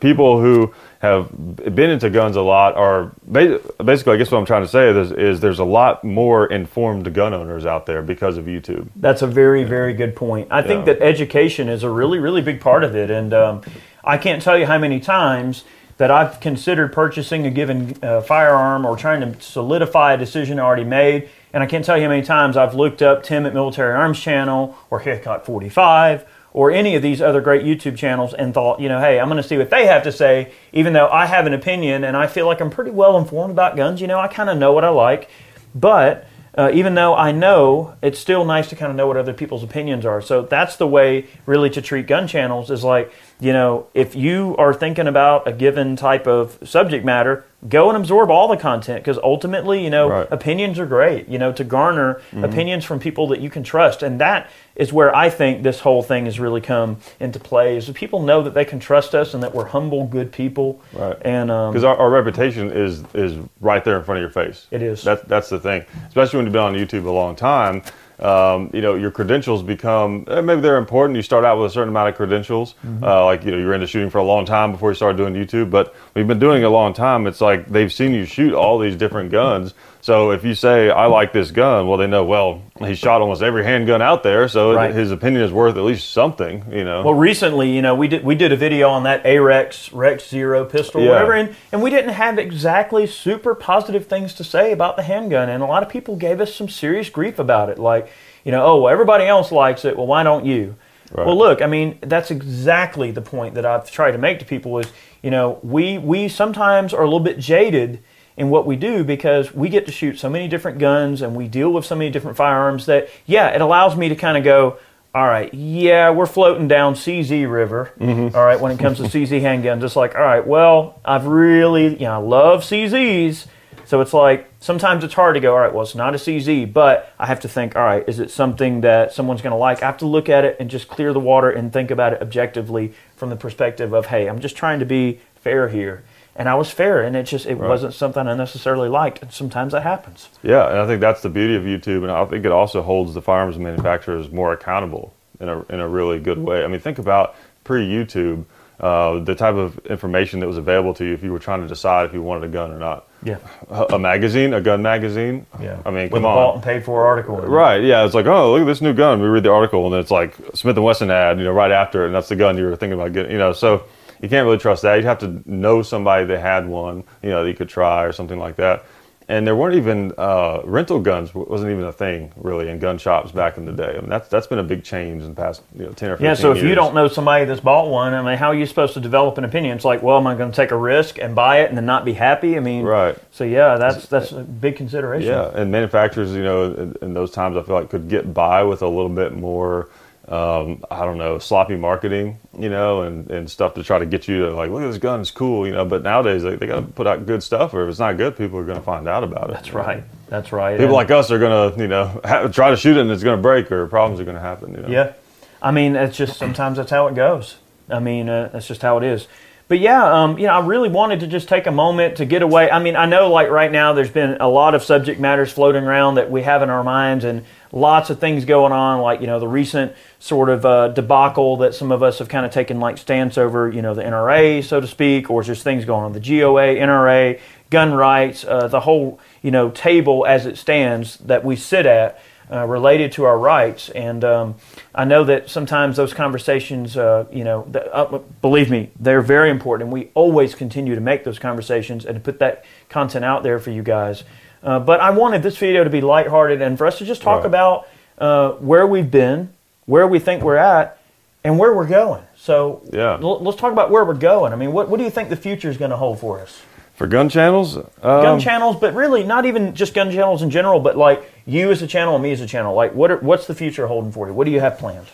people 0.00 0.40
who 0.40 0.74
have 1.00 1.28
been 1.74 1.90
into 1.90 2.08
guns 2.10 2.36
a 2.36 2.42
lot 2.42 2.74
are 2.76 3.12
basically. 3.30 4.14
I 4.14 4.16
guess 4.16 4.30
what 4.30 4.38
I'm 4.38 4.46
trying 4.46 4.62
to 4.62 4.68
say 4.68 4.88
is, 4.90 5.12
is 5.12 5.40
there's 5.40 5.58
a 5.58 5.64
lot 5.64 6.04
more 6.04 6.46
informed 6.46 7.12
gun 7.14 7.34
owners 7.34 7.66
out 7.66 7.86
there 7.86 8.02
because 8.02 8.36
of 8.36 8.46
YouTube. 8.46 8.88
That's 8.96 9.22
a 9.22 9.26
very 9.26 9.64
very 9.64 9.94
good 9.94 10.16
point. 10.16 10.48
I 10.50 10.62
think 10.62 10.86
that 10.86 11.00
education 11.02 11.68
is 11.68 11.82
a 11.82 11.90
really 11.90 12.18
really 12.18 12.42
big 12.42 12.60
part 12.60 12.84
of 12.84 12.94
it, 12.96 13.10
and 13.10 13.34
um, 13.34 13.62
I 14.02 14.18
can't 14.18 14.42
tell 14.42 14.58
you 14.58 14.66
how 14.66 14.78
many 14.78 15.00
times 15.00 15.64
that 15.96 16.10
I've 16.10 16.40
considered 16.40 16.92
purchasing 16.92 17.46
a 17.46 17.50
given 17.50 17.96
uh, 18.02 18.20
firearm 18.20 18.84
or 18.84 18.96
trying 18.96 19.20
to 19.20 19.40
solidify 19.40 20.14
a 20.14 20.16
decision 20.16 20.58
I 20.58 20.62
already 20.62 20.84
made. 20.84 21.28
And 21.52 21.62
I 21.62 21.66
can't 21.66 21.84
tell 21.84 21.96
you 21.96 22.02
how 22.02 22.08
many 22.08 22.22
times 22.22 22.56
I've 22.56 22.74
looked 22.74 23.00
up 23.00 23.22
Tim 23.22 23.46
at 23.46 23.54
Military 23.54 23.94
Arms 23.94 24.18
Channel 24.18 24.76
or 24.90 25.00
Hickok 25.00 25.44
45 25.44 26.26
or 26.52 26.70
any 26.70 26.96
of 26.96 27.02
these 27.02 27.20
other 27.20 27.40
great 27.40 27.64
YouTube 27.64 27.96
channels 27.96 28.32
and 28.34 28.54
thought, 28.54 28.80
you 28.80 28.88
know, 28.88 29.00
hey, 29.00 29.20
I'm 29.20 29.28
going 29.28 29.42
to 29.42 29.48
see 29.48 29.58
what 29.58 29.70
they 29.70 29.86
have 29.86 30.04
to 30.04 30.12
say, 30.12 30.52
even 30.72 30.92
though 30.92 31.08
I 31.08 31.26
have 31.26 31.46
an 31.46 31.52
opinion 31.52 32.04
and 32.04 32.16
I 32.16 32.26
feel 32.26 32.46
like 32.46 32.60
I'm 32.60 32.70
pretty 32.70 32.92
well 32.92 33.18
informed 33.18 33.52
about 33.52 33.76
guns. 33.76 34.00
You 34.00 34.06
know, 34.06 34.18
I 34.18 34.28
kind 34.28 34.50
of 34.50 34.58
know 34.58 34.72
what 34.72 34.84
I 34.84 34.88
like. 34.88 35.28
But 35.74 36.26
uh, 36.56 36.70
even 36.72 36.94
though 36.94 37.14
I 37.14 37.32
know, 37.32 37.96
it's 38.00 38.18
still 38.18 38.44
nice 38.44 38.68
to 38.68 38.76
kind 38.76 38.90
of 38.90 38.96
know 38.96 39.06
what 39.06 39.16
other 39.16 39.32
people's 39.32 39.64
opinions 39.64 40.06
are. 40.06 40.20
So 40.20 40.42
that's 40.42 40.76
the 40.76 40.86
way 40.86 41.26
really 41.46 41.70
to 41.70 41.82
treat 41.82 42.06
gun 42.06 42.28
channels 42.28 42.70
is 42.70 42.84
like, 42.84 43.12
you 43.40 43.52
know, 43.52 43.88
if 43.92 44.14
you 44.14 44.54
are 44.56 44.72
thinking 44.72 45.08
about 45.08 45.48
a 45.48 45.52
given 45.52 45.96
type 45.96 46.26
of 46.26 46.58
subject 46.64 47.04
matter, 47.04 47.44
go 47.68 47.88
and 47.88 47.96
absorb 47.96 48.30
all 48.30 48.46
the 48.48 48.56
content 48.56 49.02
because 49.02 49.18
ultimately, 49.22 49.82
you 49.82 49.90
know, 49.90 50.08
Right. 50.08 50.28
opinions 50.30 50.78
are 50.78 50.86
great, 50.86 51.28
you 51.28 51.38
know, 51.38 51.52
to 51.52 51.64
garner 51.64 52.20
opinions 52.42 52.84
from 52.84 52.98
people 52.98 53.26
that 53.28 53.40
you 53.40 53.48
can 53.48 53.62
trust. 53.62 54.02
And 54.02 54.20
that 54.20 54.50
is 54.76 54.92
where 54.92 55.14
I 55.16 55.30
think 55.30 55.62
this 55.62 55.80
whole 55.80 56.02
thing 56.02 56.26
has 56.26 56.38
really 56.38 56.60
come 56.60 56.98
into 57.20 57.38
play 57.38 57.76
is 57.76 57.86
that 57.86 57.94
people 57.94 58.22
know 58.22 58.42
that 58.42 58.52
they 58.54 58.64
can 58.64 58.80
trust 58.80 59.14
us 59.14 59.32
and 59.32 59.42
that 59.42 59.54
we're 59.54 59.66
humble, 59.66 60.06
good 60.06 60.30
people. 60.32 60.80
Right. 60.92 61.16
And, 61.22 61.50
um, 61.50 61.72
Because 61.72 61.84
our, 61.84 61.96
our 61.96 62.10
reputation 62.10 62.70
is 62.70 63.02
is 63.14 63.38
right 63.60 63.82
there 63.84 63.96
in 63.96 64.04
front 64.04 64.18
of 64.18 64.22
your 64.22 64.44
face. 64.44 64.66
It 64.70 64.82
is. 64.82 65.02
That's 65.02 65.22
that's 65.22 65.48
the 65.48 65.58
thing. 65.60 65.84
Especially 66.08 66.36
when 66.38 66.46
you've 66.46 66.52
been 66.52 66.62
on 66.62 66.74
YouTube 66.74 67.06
a 67.06 67.10
long 67.10 67.34
time. 67.36 67.82
Um, 68.24 68.70
you 68.72 68.80
know, 68.80 68.94
your 68.94 69.10
credentials 69.10 69.62
become 69.62 70.24
eh, 70.28 70.40
maybe 70.40 70.62
they're 70.62 70.78
important. 70.78 71.16
You 71.16 71.22
start 71.22 71.44
out 71.44 71.58
with 71.58 71.70
a 71.70 71.74
certain 71.74 71.90
amount 71.90 72.08
of 72.08 72.14
credentials, 72.16 72.74
Mm-hmm. 72.86 73.04
uh, 73.04 73.24
like 73.26 73.44
you 73.44 73.50
know 73.50 73.58
you're 73.58 73.74
into 73.74 73.86
shooting 73.86 74.08
for 74.10 74.18
a 74.18 74.24
long 74.24 74.46
time 74.46 74.72
before 74.72 74.90
you 74.90 74.94
start 74.94 75.16
doing 75.16 75.34
YouTube. 75.34 75.70
But 75.70 75.94
you've 76.14 76.26
been 76.26 76.38
doing 76.38 76.62
it 76.62 76.66
a 76.66 76.70
long 76.70 76.94
time. 76.94 77.26
It's 77.26 77.40
like 77.42 77.66
they've 77.68 77.92
seen 77.92 78.12
you 78.14 78.24
shoot 78.24 78.54
all 78.54 78.78
these 78.78 78.96
different 78.96 79.30
guns. 79.30 79.74
So 80.04 80.32
if 80.32 80.44
you 80.44 80.54
say 80.54 80.90
I 80.90 81.06
like 81.06 81.32
this 81.32 81.50
gun, 81.50 81.88
well 81.88 81.96
they 81.96 82.06
know 82.06 82.24
well 82.26 82.60
he 82.78 82.94
shot 82.94 83.22
almost 83.22 83.40
every 83.40 83.64
handgun 83.64 84.02
out 84.02 84.22
there, 84.22 84.48
so 84.48 84.74
Right. 84.74 84.94
his 84.94 85.10
opinion 85.10 85.42
is 85.42 85.50
worth 85.50 85.78
at 85.78 85.82
least 85.82 86.10
something. 86.12 86.62
You 86.70 86.84
know. 86.84 87.02
Well, 87.02 87.14
recently, 87.14 87.70
you 87.70 87.80
know, 87.80 87.94
we 87.94 88.06
did 88.08 88.22
we 88.22 88.34
did 88.34 88.52
a 88.52 88.56
video 88.56 88.90
on 88.90 89.04
that 89.04 89.24
Arex 89.24 89.88
Rex 89.94 90.28
Zero 90.28 90.66
pistol, 90.66 91.00
Yeah. 91.00 91.12
whatever, 91.12 91.32
and, 91.32 91.56
and 91.72 91.82
we 91.82 91.88
didn't 91.88 92.12
have 92.12 92.38
exactly 92.38 93.06
super 93.06 93.54
positive 93.54 94.06
things 94.06 94.34
to 94.34 94.44
say 94.44 94.72
about 94.72 94.96
the 94.96 95.04
handgun, 95.04 95.48
and 95.48 95.62
a 95.62 95.66
lot 95.66 95.82
of 95.82 95.88
people 95.88 96.16
gave 96.16 96.38
us 96.38 96.54
some 96.54 96.68
serious 96.68 97.08
grief 97.08 97.38
about 97.38 97.70
it, 97.70 97.78
like, 97.78 98.06
you 98.44 98.52
know, 98.52 98.62
oh, 98.62 98.82
well, 98.82 98.92
everybody 98.92 99.24
else 99.24 99.50
likes 99.50 99.86
it, 99.86 99.96
well, 99.96 100.06
why 100.06 100.22
don't 100.22 100.44
you? 100.44 100.74
Right. 101.12 101.26
Well, 101.26 101.38
look, 101.38 101.62
I 101.62 101.66
mean, 101.66 101.96
that's 102.02 102.30
exactly 102.30 103.10
the 103.10 103.22
point 103.22 103.54
that 103.54 103.64
I've 103.64 103.90
tried 103.90 104.10
to 104.12 104.18
make 104.18 104.38
to 104.40 104.44
people 104.44 104.78
is, 104.80 104.86
you 105.22 105.30
know, 105.30 105.60
we 105.62 105.96
we 105.96 106.28
sometimes 106.28 106.92
are 106.92 107.00
a 107.00 107.06
little 107.06 107.20
bit 107.20 107.38
jaded 107.38 108.00
in 108.36 108.50
what 108.50 108.66
we 108.66 108.76
do 108.76 109.04
because 109.04 109.54
we 109.54 109.68
get 109.68 109.86
to 109.86 109.92
shoot 109.92 110.18
so 110.18 110.28
many 110.28 110.48
different 110.48 110.78
guns 110.78 111.22
and 111.22 111.36
we 111.36 111.46
deal 111.48 111.72
with 111.72 111.84
so 111.84 111.94
many 111.94 112.10
different 112.10 112.36
firearms 112.36 112.86
that 112.86 113.08
yeah, 113.26 113.48
it 113.48 113.60
allows 113.60 113.96
me 113.96 114.08
to 114.08 114.16
kind 114.16 114.36
of 114.36 114.44
go, 114.44 114.78
all 115.14 115.26
right, 115.26 115.52
yeah, 115.54 116.10
we're 116.10 116.26
floating 116.26 116.66
down 116.66 116.94
CZ 116.94 117.50
River. 117.50 117.92
Mm-hmm. 118.00 118.36
all 118.36 118.44
right, 118.44 118.58
when 118.58 118.72
it 118.72 118.80
comes 118.80 118.98
to 118.98 119.04
CZ 119.04 119.40
handguns, 119.40 119.84
it's 119.84 119.94
like, 119.94 120.16
all 120.16 120.22
right, 120.22 120.44
well, 120.44 121.00
I've 121.04 121.26
really, 121.26 121.92
you 121.92 122.06
know, 122.06 122.14
I 122.14 122.16
love 122.16 122.62
CZs. 122.62 123.46
So 123.86 124.00
it's 124.00 124.14
like 124.14 124.50
sometimes 124.60 125.04
it's 125.04 125.14
hard 125.14 125.34
to 125.34 125.40
go, 125.40 125.52
all 125.52 125.60
right, 125.60 125.72
well, 125.72 125.82
it's 125.82 125.94
not 125.94 126.14
a 126.14 126.18
CZ, 126.18 126.72
but 126.72 127.12
I 127.18 127.26
have 127.26 127.38
to 127.40 127.48
think, 127.48 127.76
all 127.76 127.84
right, 127.84 128.02
is 128.08 128.18
it 128.18 128.30
something 128.30 128.80
that 128.80 129.12
someone's 129.12 129.42
going 129.42 129.52
to 129.52 129.56
like? 129.58 129.82
I 129.82 129.86
have 129.86 129.98
to 129.98 130.06
look 130.06 130.28
at 130.28 130.44
it 130.44 130.56
and 130.58 130.70
just 130.70 130.88
clear 130.88 131.12
the 131.12 131.20
water 131.20 131.50
and 131.50 131.72
think 131.72 131.90
about 131.90 132.14
it 132.14 132.22
objectively 132.22 132.94
from 133.14 133.30
the 133.30 133.36
perspective 133.36 133.92
of, 133.92 134.06
hey, 134.06 134.26
I'm 134.26 134.40
just 134.40 134.56
trying 134.56 134.80
to 134.80 134.86
be 134.86 135.20
fair 135.36 135.68
here. 135.68 136.02
And 136.36 136.48
I 136.48 136.56
was 136.56 136.68
fair, 136.70 137.00
and 137.02 137.14
it 137.14 137.24
just 137.24 137.46
it 137.46 137.58
wasn't 137.58 137.94
something 137.94 138.26
I 138.26 138.34
necessarily 138.34 138.88
liked. 138.88 139.22
And 139.22 139.32
sometimes 139.32 139.72
that 139.72 139.82
happens. 139.82 140.28
Yeah, 140.42 140.68
and 140.68 140.78
I 140.80 140.86
think 140.86 141.00
that's 141.00 141.22
the 141.22 141.28
beauty 141.28 141.54
of 141.54 141.62
YouTube, 141.62 142.02
and 142.02 142.10
I 142.10 142.24
think 142.24 142.44
it 142.44 142.50
also 142.52 142.82
holds 142.82 143.14
the 143.14 143.22
firearms 143.22 143.56
manufacturers 143.56 144.30
more 144.32 144.52
accountable 144.52 145.14
in 145.40 145.48
a 145.48 145.60
in 145.72 145.78
a 145.80 145.88
really 145.88 146.18
good 146.18 146.38
way. 146.38 146.64
I 146.64 146.66
mean, 146.66 146.80
think 146.80 146.98
about 146.98 147.36
pre-YouTube, 147.62 148.44
uh, 148.80 149.20
the 149.20 149.34
type 149.34 149.54
of 149.54 149.78
information 149.86 150.40
that 150.40 150.46
was 150.48 150.58
available 150.58 150.92
to 150.94 151.04
you 151.04 151.14
if 151.14 151.22
you 151.22 151.32
were 151.32 151.38
trying 151.38 151.62
to 151.62 151.68
decide 151.68 152.06
if 152.06 152.12
you 152.12 152.20
wanted 152.22 152.44
a 152.44 152.48
gun 152.52 152.72
or 152.72 152.78
not. 152.78 153.06
Yeah, 153.22 153.38
A, 153.70 153.94
a 153.94 153.98
magazine, 153.98 154.52
a 154.52 154.60
gun 154.60 154.82
magazine. 154.82 155.46
yeah. 155.60 155.80
I 155.86 155.90
mean, 155.90 156.10
with 156.10 156.20
come 156.22 156.26
on. 156.26 156.34
bought 156.36 156.54
and 156.56 156.62
paid 156.64 156.84
for 156.84 157.06
article. 157.06 157.36
Right, 157.38 157.82
yeah, 157.82 158.04
it's 158.04 158.12
like, 158.14 158.26
oh, 158.26 158.52
look 158.52 158.60
at 158.62 158.66
this 158.66 158.82
new 158.82 158.92
gun. 158.92 159.22
We 159.22 159.28
read 159.28 159.44
the 159.44 159.50
article, 159.52 159.84
and 159.86 159.94
then 159.94 160.00
it's 160.00 160.10
like 160.10 160.34
Smith 160.52 160.76
and 160.76 160.84
Wesson 160.84 161.10
ad, 161.10 161.38
you 161.38 161.44
know, 161.44 161.52
right 161.52 161.70
after, 161.70 162.02
it, 162.02 162.06
and 162.06 162.14
that's 162.14 162.28
the 162.28 162.36
gun 162.36 162.58
you 162.58 162.64
were 162.64 162.76
thinking 162.76 162.98
about 163.00 163.12
getting, 163.14 163.32
you 163.32 163.38
know. 163.38 163.52
So 163.54 163.84
you 164.24 164.30
can't 164.30 164.46
really 164.46 164.56
trust 164.56 164.80
that. 164.82 164.94
You'd 164.94 165.04
have 165.04 165.18
to 165.18 165.42
know 165.44 165.82
somebody 165.82 166.24
that 166.24 166.40
had 166.40 166.66
one, 166.66 167.04
you 167.22 167.28
know, 167.28 167.44
that 167.44 167.50
you 167.50 167.54
could 167.54 167.68
try 167.68 168.04
or 168.04 168.12
something 168.12 168.38
like 168.38 168.56
that. 168.56 168.86
And 169.28 169.46
there 169.46 169.54
weren't 169.54 169.76
even 169.76 170.12
uh, 170.16 170.62
rental 170.64 170.98
guns 170.98 171.34
wasn't 171.34 171.72
even 171.72 171.84
a 171.84 171.92
thing 171.92 172.32
really 172.36 172.70
in 172.70 172.78
gun 172.78 172.96
shops 172.96 173.32
back 173.32 173.58
in 173.58 173.66
the 173.66 173.72
day. 173.72 173.96
I 173.96 174.00
mean, 174.00 174.08
that's 174.08 174.28
that's 174.28 174.46
been 174.46 174.58
a 174.58 174.64
big 174.64 174.82
change 174.82 175.22
in 175.22 175.28
the 175.28 175.34
past 175.34 175.62
you 175.74 175.84
know, 175.84 175.92
ten 175.92 176.08
or 176.10 176.14
fifteen 176.14 176.26
Yeah, 176.26 176.34
so 176.34 176.52
if 176.52 176.62
you 176.62 176.74
don't 176.74 176.94
know 176.94 177.06
somebody 177.06 177.44
that's 177.44 177.60
bought 177.60 177.90
one, 177.90 178.14
I 178.14 178.22
mean, 178.22 178.38
how 178.38 178.48
are 178.48 178.54
you 178.54 178.64
supposed 178.64 178.94
to 178.94 179.00
develop 179.00 179.36
an 179.36 179.44
opinion? 179.44 179.76
It's 179.76 179.84
like, 179.84 180.02
well, 180.02 180.16
am 180.16 180.26
I 180.26 180.34
going 180.34 180.50
to 180.50 180.56
take 180.56 180.70
a 180.70 180.76
risk 180.76 181.18
and 181.18 181.34
buy 181.34 181.60
it 181.60 181.68
and 181.68 181.76
then 181.76 181.86
not 181.86 182.06
be 182.06 182.14
happy? 182.14 182.56
I 182.56 182.60
mean, 182.60 182.84
Right. 182.84 183.16
So 183.30 183.44
yeah, 183.44 183.76
that's 183.76 184.06
that's 184.08 184.32
a 184.32 184.42
big 184.42 184.76
consideration. 184.76 185.28
Yeah, 185.28 185.50
and 185.54 185.70
manufacturers, 185.70 186.32
you 186.32 186.42
know, 186.42 186.72
in, 186.72 186.94
in 187.02 187.14
those 187.14 187.30
times, 187.30 187.58
I 187.58 187.62
feel 187.62 187.76
like 187.76 187.90
could 187.90 188.08
get 188.08 188.32
by 188.32 188.62
with 188.62 188.80
a 188.80 188.88
little 188.88 189.10
bit 189.10 189.34
more 189.34 189.88
um, 190.28 190.82
I 190.90 191.04
don't 191.04 191.18
know, 191.18 191.38
sloppy 191.38 191.76
marketing, 191.76 192.38
you 192.58 192.70
know, 192.70 193.02
and, 193.02 193.30
and 193.30 193.50
stuff 193.50 193.74
to 193.74 193.82
try 193.84 193.98
to 193.98 194.06
get 194.06 194.26
you 194.26 194.46
to 194.46 194.54
like, 194.54 194.70
look 194.70 194.82
at 194.82 194.86
this 194.86 194.98
gun, 194.98 195.20
it's 195.20 195.30
cool, 195.30 195.66
you 195.66 195.72
know. 195.72 195.84
But 195.84 196.02
nowadays 196.02 196.42
they, 196.42 196.56
they 196.56 196.66
got 196.66 196.76
to 196.76 196.82
put 196.82 197.06
out 197.06 197.26
good 197.26 197.42
stuff, 197.42 197.74
or 197.74 197.84
if 197.84 197.90
it's 197.90 197.98
not 197.98 198.16
good, 198.16 198.36
people 198.36 198.58
are 198.58 198.64
going 198.64 198.78
to 198.78 198.84
find 198.84 199.06
out 199.06 199.22
about 199.22 199.50
it. 199.50 199.54
That's 199.54 199.72
right. 199.74 200.02
That's 200.28 200.50
right. 200.50 200.72
People 200.78 200.86
And- 200.86 200.92
like 200.94 201.10
us 201.10 201.30
are 201.30 201.38
going 201.38 201.74
to, 201.76 201.80
you 201.82 201.88
know, 201.88 202.20
ha- 202.24 202.48
try 202.48 202.70
to 202.70 202.76
shoot 202.76 202.96
it 202.96 203.00
and 203.00 203.10
it's 203.10 203.22
going 203.22 203.36
to 203.36 203.42
break, 203.42 203.70
or 203.70 203.86
problems 203.86 204.18
are 204.20 204.24
going 204.24 204.36
to 204.36 204.40
happen. 204.40 204.72
You 204.74 204.80
know? 204.82 204.88
Yeah, 204.88 205.12
I 205.60 205.70
mean, 205.72 205.94
it's 205.94 206.16
just 206.16 206.38
sometimes 206.38 206.78
that's 206.78 206.90
how 206.90 207.06
it 207.08 207.14
goes. 207.14 207.56
I 207.90 207.98
mean, 207.98 208.30
uh, 208.30 208.48
that's 208.52 208.66
just 208.66 208.80
how 208.80 208.96
it 208.96 209.04
is. 209.04 209.28
But 209.66 209.78
yeah, 209.78 210.04
um, 210.22 210.38
you 210.38 210.46
know, 210.46 210.52
I 210.52 210.64
really 210.64 210.90
wanted 210.90 211.20
to 211.20 211.26
just 211.26 211.48
take 211.48 211.66
a 211.66 211.70
moment 211.70 212.16
to 212.18 212.26
get 212.26 212.42
away. 212.42 212.70
I 212.70 212.82
mean, 212.82 212.96
I 212.96 213.06
know 213.06 213.30
like 213.30 213.48
right 213.48 213.72
now 213.72 213.94
there's 213.94 214.10
been 214.10 214.36
a 214.40 214.48
lot 214.48 214.74
of 214.74 214.82
subject 214.82 215.18
matters 215.18 215.50
floating 215.52 215.84
around 215.84 216.16
that 216.16 216.30
we 216.30 216.42
have 216.42 216.62
in 216.62 216.68
our 216.68 216.84
minds, 216.84 217.24
and 217.24 217.44
lots 217.74 218.08
of 218.08 218.20
things 218.20 218.44
going 218.44 218.72
on, 218.72 219.00
like 219.00 219.20
you 219.20 219.26
know 219.26 219.40
the 219.40 219.48
recent 219.48 219.92
sort 220.18 220.48
of 220.48 220.64
uh, 220.64 220.88
debacle 220.88 221.58
that 221.58 221.74
some 221.74 221.92
of 221.92 222.02
us 222.02 222.20
have 222.20 222.28
kind 222.28 222.46
of 222.46 222.52
taken 222.52 222.80
like 222.80 222.96
stance 222.96 223.36
over, 223.36 223.70
you 223.70 223.82
know, 223.82 223.94
the 223.94 224.02
NRA, 224.02 224.64
so 224.64 224.80
to 224.80 224.86
speak, 224.86 225.28
or 225.28 225.42
just 225.42 225.62
things 225.62 225.84
going 225.84 226.04
on 226.04 226.12
the 226.12 226.20
GOA, 226.20 226.76
NRA, 226.76 227.40
gun 227.70 227.92
rights, 227.92 228.44
uh, 228.44 228.68
the 228.68 228.80
whole 228.80 229.18
you 229.42 229.50
know 229.50 229.70
table 229.70 230.24
as 230.26 230.46
it 230.46 230.56
stands 230.56 231.18
that 231.18 231.44
we 231.44 231.56
sit 231.56 231.84
at 231.84 232.20
uh, 232.50 232.66
related 232.66 233.10
to 233.12 233.24
our 233.24 233.38
rights. 233.38 233.88
And 233.90 234.22
um, 234.22 234.54
I 234.94 235.04
know 235.04 235.24
that 235.24 235.50
sometimes 235.50 235.96
those 235.96 236.14
conversations, 236.14 236.96
uh, 236.96 237.24
you 237.32 237.42
know, 237.42 237.62
th- 237.72 237.86
uh, 237.90 238.18
believe 238.42 238.70
me, 238.70 238.90
they're 239.00 239.22
very 239.22 239.50
important. 239.50 239.88
And 239.88 239.92
we 239.92 240.10
always 240.14 240.54
continue 240.54 240.94
to 240.94 241.00
make 241.00 241.24
those 241.24 241.38
conversations 241.38 242.04
and 242.04 242.14
to 242.14 242.20
put 242.20 242.38
that 242.40 242.64
content 242.88 243.24
out 243.24 243.42
there 243.42 243.58
for 243.58 243.70
you 243.70 243.82
guys. 243.82 244.24
Uh, 244.64 244.80
but 244.80 244.98
I 245.00 245.10
wanted 245.10 245.42
this 245.42 245.56
video 245.58 245.84
to 245.84 245.90
be 245.90 246.00
lighthearted 246.00 246.62
and 246.62 246.78
for 246.78 246.86
us 246.86 246.98
to 246.98 247.04
just 247.04 247.20
talk 247.22 247.38
Right. 247.40 247.46
about 247.46 247.86
uh, 248.18 248.50
where 248.52 248.86
we've 248.86 249.10
been, 249.10 249.50
where 249.86 250.06
we 250.06 250.18
think 250.18 250.42
we're 250.42 250.56
at, 250.56 250.98
and 251.44 251.58
where 251.58 251.74
we're 251.74 251.86
going. 251.86 252.22
So 252.36 252.80
Yeah. 252.90 253.18
l- 253.22 253.40
let's 253.40 253.58
talk 253.58 253.72
about 253.72 253.90
where 253.90 254.04
we're 254.04 254.14
going. 254.14 254.52
I 254.52 254.56
mean, 254.56 254.72
what, 254.72 254.88
what 254.88 254.96
do 254.98 255.04
you 255.04 255.10
think 255.10 255.28
the 255.28 255.36
future 255.36 255.68
is 255.68 255.76
going 255.76 255.90
to 255.90 255.96
hold 255.98 256.18
for 256.20 256.40
us? 256.40 256.62
For 256.94 257.06
gun 257.08 257.28
channels, 257.28 257.76
gun 258.00 258.24
um, 258.34 258.38
channels, 258.38 258.76
but 258.76 258.94
really 258.94 259.24
not 259.24 259.44
even 259.46 259.74
just 259.74 259.94
gun 259.94 260.12
channels 260.12 260.42
in 260.42 260.50
general, 260.50 260.78
but 260.80 260.96
like 260.96 261.28
you 261.44 261.70
as 261.72 261.82
a 261.82 261.88
channel 261.88 262.14
and 262.14 262.22
me 262.22 262.30
as 262.32 262.40
a 262.40 262.46
channel. 262.46 262.72
Like, 262.74 262.94
what 262.94 263.10
are, 263.10 263.16
what's 263.16 263.46
the 263.48 263.54
future 263.54 263.88
holding 263.88 264.12
for 264.12 264.28
you? 264.28 264.32
What 264.32 264.44
do 264.44 264.52
you 264.52 264.60
have 264.60 264.78
planned? 264.78 265.08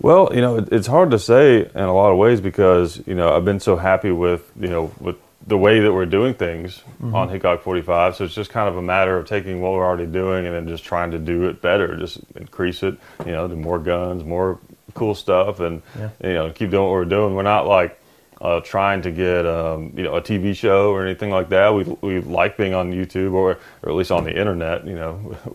Well, 0.00 0.30
you 0.34 0.40
know, 0.40 0.56
it, 0.56 0.72
it's 0.72 0.86
hard 0.86 1.10
to 1.10 1.18
say 1.18 1.58
in 1.60 1.80
a 1.82 1.94
lot 1.94 2.10
of 2.10 2.16
ways 2.16 2.40
because 2.40 3.02
you 3.06 3.14
know 3.14 3.36
I've 3.36 3.44
been 3.44 3.60
so 3.60 3.76
happy 3.76 4.10
with 4.10 4.50
you 4.58 4.68
know 4.68 4.90
with 4.98 5.16
the 5.46 5.56
way 5.56 5.80
that 5.80 5.92
we're 5.92 6.06
doing 6.06 6.34
things 6.34 6.82
on 7.02 7.28
Hickok 7.30 7.62
45. 7.62 8.16
So 8.16 8.24
it's 8.24 8.34
just 8.34 8.50
kind 8.50 8.68
of 8.68 8.76
a 8.76 8.82
matter 8.82 9.16
of 9.16 9.26
taking 9.26 9.60
what 9.62 9.72
we're 9.72 9.84
already 9.86 10.06
doing 10.06 10.46
and 10.46 10.54
then 10.54 10.68
just 10.68 10.84
trying 10.84 11.10
to 11.12 11.18
do 11.18 11.48
it 11.48 11.62
better, 11.62 11.96
just 11.96 12.18
increase 12.36 12.82
it. 12.82 12.98
You 13.24 13.32
know, 13.32 13.48
do 13.48 13.56
more 13.56 13.78
guns, 13.78 14.22
more 14.22 14.58
cool 14.94 15.14
stuff, 15.14 15.60
and 15.60 15.82
Yeah. 15.98 16.10
you 16.22 16.34
know 16.34 16.50
keep 16.50 16.70
doing 16.70 16.84
what 16.84 16.92
we're 16.92 17.04
doing. 17.06 17.34
We're 17.34 17.42
not 17.42 17.66
like 17.66 17.98
uh, 18.40 18.60
trying 18.60 19.02
to 19.02 19.10
get 19.10 19.46
um, 19.46 19.92
you 19.96 20.02
know 20.02 20.14
a 20.16 20.20
TV 20.20 20.54
show 20.54 20.90
or 20.92 21.04
anything 21.06 21.30
like 21.30 21.48
that. 21.50 21.74
We 21.74 21.84
we 22.02 22.20
like 22.20 22.56
being 22.56 22.74
on 22.74 22.92
YouTube 22.92 23.32
or 23.32 23.58
or 23.82 23.88
at 23.88 23.94
least 23.94 24.10
on 24.12 24.24
the 24.24 24.36
internet. 24.38 24.86
You 24.86 24.94
know. 24.96 25.36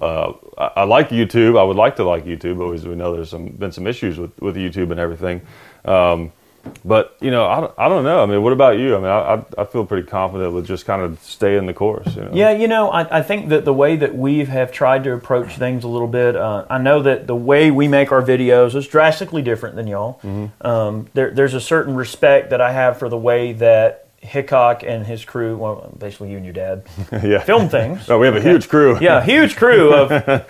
Uh, 0.00 0.32
I, 0.58 0.70
I 0.78 0.82
like 0.82 1.10
YouTube. 1.10 1.56
I 1.56 1.62
would 1.62 1.76
like 1.76 1.94
to 1.96 2.04
like 2.04 2.24
YouTube, 2.24 2.58
but 2.58 2.66
we 2.66 2.96
know, 2.96 3.14
there's 3.14 3.30
some 3.30 3.46
been 3.46 3.70
some 3.70 3.86
issues 3.86 4.18
with, 4.18 4.36
with 4.42 4.56
YouTube 4.56 4.90
and 4.90 4.98
everything. 4.98 5.40
Um, 5.84 6.32
but 6.84 7.16
you 7.20 7.30
know, 7.30 7.46
I, 7.46 7.60
don't- 7.60 7.74
I 7.78 7.88
don't 7.88 8.04
know. 8.04 8.22
I 8.22 8.26
mean, 8.26 8.42
what 8.42 8.52
about 8.52 8.78
you? 8.78 8.94
I 8.96 8.98
mean, 8.98 9.08
I, 9.08 9.44
I, 9.62 9.64
feel 9.64 9.84
pretty 9.86 10.06
confident 10.06 10.52
with 10.54 10.66
just 10.66 10.86
kind 10.86 11.02
of 11.02 11.18
staying 11.22 11.66
the 11.66 11.74
course. 11.74 12.14
You 12.16 12.22
know? 12.22 12.30
Yeah, 12.32 12.50
you 12.52 12.68
know, 12.68 12.90
I, 12.90 13.18
I 13.18 13.22
think 13.22 13.48
that 13.50 13.64
the 13.64 13.72
way 13.74 13.96
that 13.96 14.14
we 14.14 14.44
have 14.44 14.72
tried 14.72 15.04
to 15.04 15.12
approach 15.12 15.56
things 15.56 15.84
a 15.84 15.88
little 15.88 16.08
bit, 16.08 16.36
uh, 16.36 16.64
I 16.70 16.78
know 16.78 17.02
that 17.02 17.26
the 17.26 17.36
way 17.36 17.70
we 17.70 17.88
make 17.88 18.12
our 18.12 18.22
videos 18.22 18.74
is 18.74 18.86
drastically 18.86 19.42
different 19.42 19.76
than 19.76 19.86
y'all. 19.86 20.20
Um, 20.60 21.08
there, 21.14 21.30
there's 21.30 21.54
a 21.54 21.60
certain 21.60 21.94
respect 21.94 22.50
that 22.50 22.60
I 22.60 22.72
have 22.72 22.98
for 22.98 23.08
the 23.08 23.18
way 23.18 23.52
that 23.54 24.08
Hickok 24.20 24.82
and 24.84 25.04
his 25.04 25.22
crew, 25.24 25.56
well, 25.58 25.94
basically 25.98 26.30
you 26.30 26.36
and 26.36 26.46
your 26.46 26.54
dad, 26.54 26.84
yeah. 27.22 27.40
film 27.40 27.68
things. 27.68 28.08
No, 28.08 28.18
we 28.18 28.26
have 28.26 28.36
a 28.36 28.40
huge 28.40 28.68
crew. 28.70 28.98
Yeah, 28.98 29.22
huge 29.22 29.54
crew 29.56 29.92
of 29.92 30.08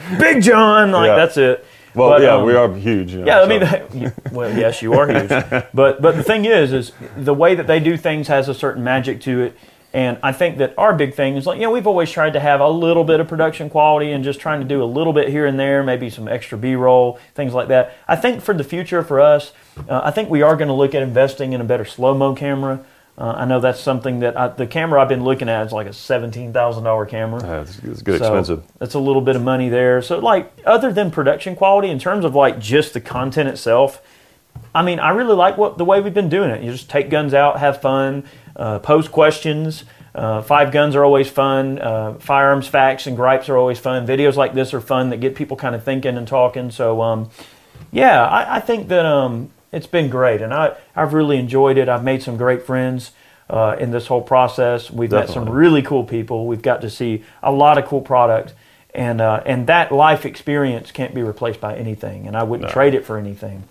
Big 0.18 0.42
John, 0.42 0.92
like 0.92 1.08
Yeah. 1.08 1.16
that's 1.16 1.36
it. 1.36 1.66
Well, 1.94 2.10
But, 2.10 2.22
yeah, 2.22 2.34
um, 2.34 2.44
we 2.44 2.54
are 2.54 2.72
huge. 2.74 3.12
You 3.12 3.20
know, 3.20 3.26
Yeah, 3.26 3.40
I 3.42 3.46
mean, 3.46 4.12
well, 4.32 4.56
yes, 4.56 4.82
you 4.82 4.94
are 4.94 5.06
huge, 5.06 5.28
but 5.74 6.02
but 6.02 6.16
the 6.16 6.22
thing 6.22 6.44
is, 6.44 6.72
is 6.72 6.92
the 7.16 7.34
way 7.34 7.54
that 7.54 7.66
they 7.66 7.80
do 7.80 7.96
things 7.96 8.28
has 8.28 8.48
a 8.48 8.54
certain 8.54 8.82
magic 8.82 9.20
to 9.22 9.42
it, 9.42 9.56
and 9.94 10.18
I 10.24 10.32
think 10.32 10.58
that 10.58 10.74
our 10.76 10.92
big 10.92 11.14
thing 11.14 11.36
is 11.36 11.46
like, 11.46 11.60
you 11.60 11.62
know, 11.62 11.70
we've 11.70 11.86
always 11.86 12.10
tried 12.10 12.32
to 12.32 12.40
have 12.40 12.60
a 12.60 12.68
little 12.68 13.04
bit 13.04 13.20
of 13.20 13.28
production 13.28 13.70
quality 13.70 14.10
and 14.10 14.24
just 14.24 14.40
trying 14.40 14.60
to 14.60 14.66
do 14.66 14.82
a 14.82 14.84
little 14.84 15.12
bit 15.12 15.28
here 15.28 15.46
and 15.46 15.58
there, 15.58 15.84
maybe 15.84 16.10
some 16.10 16.26
extra 16.26 16.58
B-roll, 16.58 17.20
things 17.36 17.54
like 17.54 17.68
that. 17.68 17.94
I 18.08 18.16
think 18.16 18.42
for 18.42 18.54
the 18.54 18.64
future 18.64 19.04
for 19.04 19.20
us, 19.20 19.52
uh, 19.88 20.00
I 20.02 20.10
think 20.10 20.30
we 20.30 20.42
are 20.42 20.56
going 20.56 20.66
to 20.66 20.74
look 20.74 20.96
at 20.96 21.02
investing 21.04 21.52
in 21.52 21.60
a 21.60 21.64
better 21.64 21.84
slow-mo 21.84 22.34
camera. 22.34 22.84
Uh, 23.16 23.32
I 23.36 23.44
know 23.44 23.60
that's 23.60 23.78
something 23.80 24.20
that 24.20 24.36
I, 24.36 24.48
the 24.48 24.66
camera 24.66 25.00
I've 25.00 25.08
been 25.08 25.22
looking 25.22 25.48
at 25.48 25.66
is 25.66 25.72
like 25.72 25.86
a 25.86 25.92
seventeen 25.92 26.52
thousand 26.52 26.82
dollar 26.82 27.06
camera. 27.06 27.40
Yeah, 27.42 27.60
it's, 27.60 27.78
it's 27.78 28.02
good 28.02 28.18
So, 28.18 28.26
expensive. 28.26 28.64
That's 28.78 28.94
a 28.94 28.98
little 28.98 29.22
bit 29.22 29.36
of 29.36 29.42
money 29.42 29.68
there. 29.68 30.02
So, 30.02 30.18
like, 30.18 30.52
other 30.66 30.92
than 30.92 31.12
production 31.12 31.54
quality, 31.54 31.90
in 31.90 31.98
terms 32.00 32.24
of 32.24 32.34
like 32.34 32.58
just 32.58 32.92
the 32.92 33.00
content 33.00 33.48
itself, 33.48 34.02
I 34.74 34.82
mean, 34.82 34.98
I 34.98 35.10
really 35.10 35.36
like 35.36 35.56
what 35.56 35.78
the 35.78 35.84
way 35.84 36.00
we've 36.00 36.14
been 36.14 36.28
doing 36.28 36.50
it. 36.50 36.62
You 36.64 36.72
just 36.72 36.90
take 36.90 37.08
guns 37.08 37.34
out, 37.34 37.60
have 37.60 37.80
fun, 37.80 38.24
uh, 38.56 38.80
pose 38.80 39.06
questions. 39.06 39.84
Uh, 40.12 40.42
five 40.42 40.72
guns 40.72 40.94
are 40.96 41.04
always 41.04 41.28
fun. 41.28 41.78
Uh, 41.78 42.14
firearms 42.14 42.66
facts 42.68 43.06
and 43.06 43.16
gripes 43.16 43.48
are 43.48 43.56
always 43.56 43.78
fun. 43.78 44.06
Videos 44.06 44.34
like 44.36 44.54
this 44.54 44.72
are 44.74 44.80
fun 44.80 45.10
that 45.10 45.18
get 45.18 45.34
people 45.34 45.56
kind 45.56 45.74
of 45.74 45.84
thinking 45.84 46.16
and 46.16 46.26
talking. 46.26 46.70
So, 46.70 47.00
um, 47.02 47.30
yeah, 47.92 48.24
I, 48.24 48.56
I 48.56 48.60
think 48.60 48.88
that 48.88 49.06
um, 49.06 49.50
it's 49.74 49.86
been 49.86 50.08
great, 50.10 50.40
and 50.40 50.52
I 50.54 50.76
I've 50.96 51.12
really 51.14 51.36
enjoyed 51.38 51.76
it. 51.78 51.88
I've 51.88 52.04
made 52.04 52.22
some 52.22 52.36
great 52.36 52.62
friends 52.62 53.12
uh, 53.50 53.76
in 53.78 53.90
this 53.90 54.06
whole 54.06 54.22
process. 54.22 54.90
We've 54.90 55.10
met 55.10 55.28
some 55.28 55.48
really 55.48 55.82
cool 55.82 56.04
people. 56.04 56.46
We've 56.46 56.62
got 56.62 56.80
to 56.82 56.90
see 56.90 57.24
a 57.42 57.52
lot 57.52 57.76
of 57.78 57.84
cool 57.86 58.00
product, 58.00 58.54
and 58.94 59.20
uh, 59.20 59.42
and 59.44 59.66
that 59.66 59.92
life 59.92 60.24
experience 60.24 60.90
can't 60.92 61.14
be 61.14 61.22
replaced 61.22 61.60
by 61.60 61.76
anything. 61.76 62.26
And 62.26 62.36
I 62.36 62.42
wouldn't 62.42 62.68
No. 62.68 62.72
trade 62.72 62.94
it 62.94 63.04
for 63.04 63.18
anything. 63.18 63.64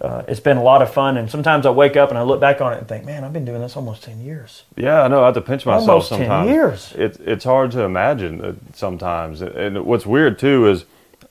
Uh, 0.00 0.22
it's 0.26 0.40
been 0.40 0.56
a 0.56 0.62
lot 0.62 0.80
of 0.80 0.90
fun, 0.90 1.18
and 1.18 1.30
sometimes 1.30 1.66
I 1.66 1.70
wake 1.70 1.94
up 1.94 2.08
and 2.08 2.16
I 2.18 2.22
look 2.22 2.40
back 2.40 2.62
on 2.62 2.72
it 2.72 2.78
and 2.78 2.88
think, 2.88 3.04
man, 3.04 3.22
I've 3.22 3.34
been 3.34 3.44
doing 3.44 3.60
this 3.60 3.76
almost 3.76 4.02
ten 4.02 4.18
years. 4.22 4.62
Yeah, 4.74 5.02
I 5.02 5.08
know. 5.08 5.20
I 5.22 5.26
have 5.26 5.34
to 5.34 5.42
pinch 5.42 5.66
myself 5.66 6.10
Almost 6.10 6.28
10 6.28 6.48
years. 6.48 6.94
It, 6.96 7.20
it's 7.20 7.44
hard 7.44 7.70
to 7.72 7.82
imagine 7.82 8.58
sometimes. 8.72 9.42
And 9.42 9.84
what's 9.84 10.06
weird 10.06 10.38
too 10.38 10.66
is 10.68 10.86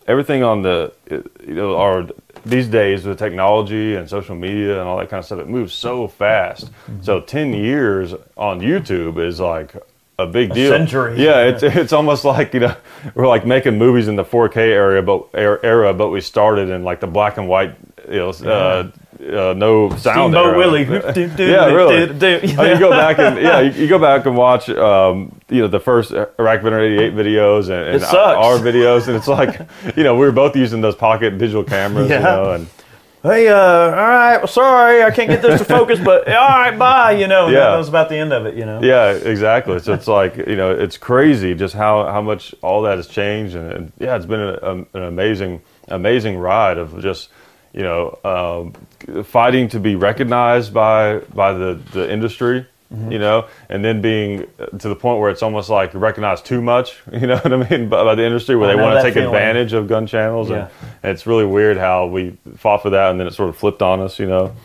everything 0.09 0.43
on 0.43 0.63
the 0.63 0.91
you 1.09 1.53
know 1.53 1.77
our 1.77 2.07
these 2.45 2.67
days 2.67 3.05
with 3.05 3.19
technology 3.19 3.95
and 3.95 4.09
social 4.09 4.35
media 4.35 4.79
and 4.79 4.89
all 4.89 4.97
that 4.97 5.09
kind 5.09 5.19
of 5.19 5.25
stuff. 5.25 5.39
It 5.39 5.47
moves 5.47 5.73
so 5.73 6.07
fast. 6.07 6.71
So 7.01 7.21
ten 7.21 7.53
years 7.53 8.13
on 8.35 8.59
YouTube 8.59 9.23
is 9.23 9.39
like 9.39 9.75
a 10.17 10.25
big 10.27 10.53
deal. 10.53 10.71
century. 10.71 11.23
Yeah, 11.23 11.43
it's 11.43 11.63
it's 11.63 11.93
almost 11.93 12.25
like 12.25 12.53
you 12.53 12.61
know 12.61 12.75
we're 13.13 13.27
like 13.27 13.45
making 13.45 13.77
movies 13.77 14.07
in 14.07 14.15
the 14.15 14.25
4K 14.25 14.57
area, 14.57 15.01
but 15.01 15.27
era, 15.33 15.59
era, 15.63 15.93
but 15.93 16.09
we 16.09 16.21
started 16.21 16.69
in 16.69 16.83
like 16.83 16.99
the 16.99 17.07
black 17.07 17.37
and 17.37 17.47
white. 17.47 17.75
You 18.09 18.17
know, 18.17 18.29
uh, 18.29 18.91
uh, 19.21 19.53
no 19.53 19.89
sound. 19.89 19.99
Steamboat. 20.33 20.55
Willie. 20.57 20.83
yeah, 20.85 21.65
really. 21.65 22.55
Oh, 22.57 22.63
you 22.63 22.79
go 22.79 22.89
back 22.91 23.19
and 23.19 23.37
yeah, 23.37 23.59
you, 23.61 23.81
you 23.83 23.87
go 23.87 23.99
back 23.99 24.25
and 24.25 24.35
watch 24.37 24.69
um, 24.69 25.39
you 25.49 25.61
know 25.61 25.67
the 25.67 25.79
first 25.79 26.11
Iraq 26.11 26.61
Veteran 26.61 26.93
'88 26.93 27.13
videos 27.13 27.63
and, 27.69 27.95
and 27.95 28.03
our 28.03 28.57
videos, 28.57 29.07
and 29.07 29.17
it's 29.17 29.27
like 29.27 29.59
you 29.97 30.03
know 30.03 30.15
we 30.15 30.25
were 30.25 30.31
both 30.31 30.55
using 30.55 30.81
those 30.81 30.95
pocket 30.95 31.37
digital 31.37 31.63
cameras, 31.63 32.09
Yeah. 32.09 32.17
you 32.17 32.23
know, 32.23 32.51
and 32.53 32.67
Hey, 33.21 33.49
uh, 33.49 33.53
all 33.57 33.91
right, 33.91 34.37
well, 34.37 34.47
sorry, 34.47 35.03
I 35.03 35.11
can't 35.11 35.29
get 35.29 35.41
this 35.41 35.59
to 35.59 35.65
focus, 35.65 35.99
but 35.99 36.25
all 36.29 36.47
right, 36.47 36.79
bye. 36.79 37.11
You 37.11 37.27
know, 37.27 37.49
Yeah. 37.49 37.71
that 37.71 37.77
was 37.77 37.89
about 37.89 38.07
the 38.07 38.15
end 38.15 38.31
of 38.31 38.45
it. 38.45 38.55
You 38.55 38.65
know. 38.65 38.79
yeah, 38.81 39.11
exactly. 39.11 39.77
So 39.79 39.93
it's 39.93 40.07
like 40.07 40.37
you 40.37 40.55
know 40.55 40.71
it's 40.71 40.97
crazy 40.97 41.53
just 41.53 41.73
how 41.73 42.05
how 42.05 42.21
much 42.21 42.55
all 42.61 42.83
that 42.83 42.95
has 42.95 43.07
changed, 43.07 43.55
and, 43.55 43.71
and 43.73 43.91
yeah, 43.99 44.15
it's 44.15 44.25
been 44.25 44.39
a, 44.39 44.53
a, 44.61 44.71
an 44.75 45.03
amazing 45.03 45.61
amazing 45.89 46.37
ride 46.37 46.77
of 46.77 47.01
just 47.01 47.27
you 47.73 47.83
know 47.83 48.17
um, 48.23 49.23
fighting 49.23 49.69
to 49.69 49.79
be 49.79 49.95
recognized 49.95 50.73
by 50.73 51.19
by 51.33 51.53
the 51.53 51.79
the 51.93 52.11
industry. 52.11 52.65
Mm-hmm. 52.91 53.11
You 53.11 53.19
know, 53.19 53.47
and 53.69 53.85
then 53.85 54.01
being 54.01 54.47
to 54.79 54.89
the 54.89 54.95
point 54.95 55.19
where 55.19 55.29
it's 55.29 55.43
almost 55.43 55.69
like 55.69 55.93
recognized 55.93 56.45
too 56.47 56.59
much. 56.59 56.99
You 57.11 57.27
know 57.27 57.37
what 57.37 57.53
I 57.53 57.69
mean 57.69 57.87
by, 57.87 58.03
by 58.03 58.15
the 58.15 58.25
industry, 58.25 58.55
where 58.55 58.67
I 58.71 58.75
they 58.75 58.81
want 58.81 58.95
to 58.97 59.03
take 59.03 59.13
feeling. 59.13 59.27
advantage 59.29 59.73
of 59.73 59.87
gun 59.87 60.07
channels, 60.07 60.49
Yeah. 60.49 60.55
and, 60.55 60.69
and 61.03 61.11
it's 61.11 61.27
really 61.27 61.45
weird 61.45 61.77
how 61.77 62.07
we 62.07 62.35
fought 62.57 62.81
for 62.81 62.89
that, 62.89 63.11
and 63.11 63.19
then 63.19 63.27
it 63.27 63.35
sort 63.35 63.49
of 63.49 63.57
flipped 63.57 63.83
on 63.83 63.99
us. 63.99 64.17
You 64.17 64.25
know, 64.25 64.55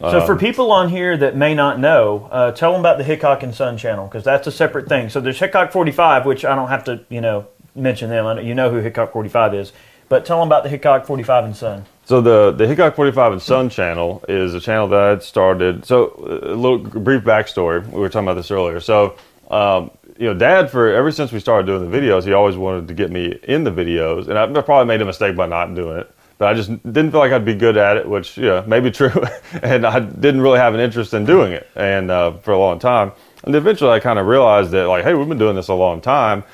So 0.00 0.20
Um, 0.20 0.26
for 0.26 0.34
people 0.34 0.72
on 0.72 0.88
here 0.88 1.14
that 1.18 1.36
may 1.36 1.54
not 1.54 1.78
know, 1.78 2.26
uh, 2.32 2.52
tell 2.52 2.72
them 2.72 2.80
about 2.80 2.96
the 2.96 3.04
Hickok 3.04 3.42
and 3.42 3.54
Son 3.54 3.76
channel 3.76 4.06
because 4.06 4.24
that's 4.24 4.46
a 4.46 4.50
separate 4.52 4.88
thing. 4.88 5.10
So 5.10 5.20
there's 5.20 5.38
Hickok 5.38 5.70
45, 5.70 6.24
which 6.24 6.46
I 6.46 6.54
don't 6.54 6.68
have 6.68 6.84
to, 6.84 7.00
you 7.10 7.20
know, 7.20 7.48
mention 7.74 8.08
them. 8.08 8.24
I 8.24 8.32
know, 8.32 8.40
you 8.40 8.54
know 8.54 8.70
who 8.70 8.78
Hickok 8.78 9.12
45 9.12 9.54
is, 9.54 9.72
but 10.08 10.24
tell 10.24 10.38
them 10.40 10.48
about 10.48 10.62
the 10.62 10.70
Hickok 10.70 11.04
45 11.04 11.44
and 11.44 11.54
Son. 11.54 11.84
So 12.06 12.20
the 12.20 12.52
the 12.52 12.66
Hickok 12.66 12.94
45 12.96 13.32
and 13.32 13.42
Son 13.42 13.70
channel 13.70 14.24
is 14.28 14.54
a 14.54 14.60
channel 14.60 14.88
that 14.88 15.00
I 15.00 15.08
had 15.10 15.22
started. 15.22 15.84
So 15.84 16.14
a 16.18 16.54
little 16.54 16.78
brief 16.78 17.22
backstory. 17.22 17.86
We 17.86 18.00
were 18.00 18.08
talking 18.08 18.26
about 18.26 18.34
this 18.34 18.50
earlier. 18.50 18.80
So 18.80 19.16
um, 19.50 19.90
you 20.18 20.26
know, 20.26 20.34
Dad 20.34 20.70
for 20.70 20.92
ever 20.92 21.10
since 21.10 21.32
we 21.32 21.40
started 21.40 21.66
doing 21.66 21.90
the 21.90 21.96
videos, 21.96 22.24
he 22.24 22.32
always 22.32 22.56
wanted 22.56 22.88
to 22.88 22.94
get 22.94 23.10
me 23.10 23.38
in 23.42 23.64
the 23.64 23.70
videos, 23.70 24.28
and 24.28 24.38
I 24.38 24.46
probably 24.62 24.86
made 24.86 25.02
a 25.02 25.04
mistake 25.04 25.36
by 25.36 25.46
not 25.46 25.74
doing 25.74 25.98
it 25.98 26.14
but 26.38 26.48
I 26.48 26.54
just 26.54 26.70
didn't 26.82 27.10
feel 27.12 27.20
like 27.20 27.32
I'd 27.32 27.44
be 27.44 27.54
good 27.54 27.76
at 27.76 27.96
it, 27.96 28.08
which 28.08 28.36
yeah, 28.36 28.64
maybe 28.66 28.90
true. 28.90 29.12
and 29.62 29.86
I 29.86 30.00
didn't 30.00 30.40
really 30.40 30.58
have 30.58 30.74
an 30.74 30.80
interest 30.80 31.14
in 31.14 31.24
doing 31.24 31.52
it, 31.52 31.68
and 31.74 32.10
uh, 32.10 32.32
for 32.38 32.52
a 32.52 32.58
long 32.58 32.78
time. 32.78 33.12
And 33.44 33.54
eventually, 33.54 33.90
I 33.90 34.00
kind 34.00 34.18
of 34.18 34.26
realized 34.26 34.70
that, 34.70 34.88
like, 34.88 35.04
hey, 35.04 35.12
we've 35.12 35.28
been 35.28 35.38
doing 35.38 35.54
this 35.54 35.68
a 35.68 35.74
long 35.74 36.00
time. 36.00 36.44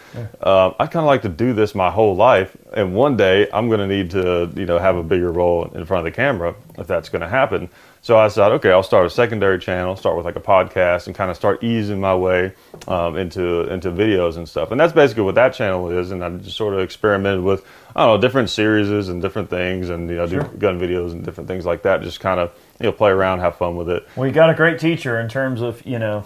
Uh, 0.41 0.73
I 0.79 0.87
kind 0.87 1.05
of 1.05 1.07
like 1.07 1.23
to 1.23 1.29
do 1.29 1.53
this 1.53 1.73
my 1.75 1.89
whole 1.91 2.17
life, 2.17 2.57
and 2.73 2.95
one 2.95 3.17
day 3.17 3.49
I'm 3.53 3.69
going 3.69 3.79
to 3.81 3.87
need 3.87 4.11
to, 4.11 4.51
you 4.57 4.67
know, 4.67 4.79
have 4.79 4.97
a 4.97 5.03
bigger 5.05 5.31
role 5.31 5.71
in 5.73 5.85
front 5.85 6.05
of 6.07 6.13
the 6.13 6.17
camera 6.17 6.55
if 6.79 6.89
that's 6.89 7.09
going 7.09 7.23
to 7.23 7.29
happen. 7.29 7.69
So 8.03 8.19
I 8.19 8.27
decided, 8.27 8.55
okay, 8.57 8.73
I'll 8.73 8.83
start 8.83 9.07
a 9.07 9.11
secondary 9.11 9.59
channel, 9.59 9.95
start 9.95 10.17
with 10.17 10.25
like 10.25 10.35
a 10.35 10.41
podcast, 10.41 11.07
and 11.07 11.15
kind 11.15 11.31
of 11.31 11.37
start 11.37 11.63
easing 11.63 12.01
my 12.01 12.15
way 12.17 12.55
um, 12.89 13.17
into 13.17 13.71
into 13.73 13.91
videos 13.91 14.37
and 14.37 14.49
stuff. 14.49 14.71
And 14.73 14.81
that's 14.81 14.93
basically 14.95 15.23
what 15.25 15.35
that 15.37 15.53
channel 15.55 15.91
is. 15.91 16.11
And 16.11 16.25
I 16.25 16.31
just 16.39 16.57
sort 16.57 16.75
of 16.75 16.81
experimented 16.81 17.45
with, 17.45 17.65
I 17.95 18.07
don't 18.07 18.17
know, 18.17 18.21
different 18.21 18.51
series 18.51 18.89
and 19.09 19.21
different 19.23 19.49
things, 19.51 19.91
and 19.91 20.09
you 20.09 20.17
know, 20.17 20.27
Sure. 20.27 20.43
do 20.43 20.57
gun 20.57 20.81
videos 20.81 21.13
and 21.13 21.25
different 21.25 21.47
things 21.47 21.67
like 21.67 21.83
that. 21.83 22.03
Just 22.03 22.19
kind 22.21 22.41
of 22.41 22.53
you 22.81 22.87
know 22.87 22.93
play 22.93 23.11
around, 23.11 23.41
have 23.41 23.57
fun 23.57 23.77
with 23.77 23.89
it. 23.91 24.07
Well, 24.17 24.27
you 24.27 24.33
got 24.33 24.49
a 24.51 24.55
great 24.55 24.79
teacher 24.79 25.21
in 25.21 25.29
terms 25.29 25.61
of 25.61 25.85
you 25.87 25.99
know. 25.99 26.25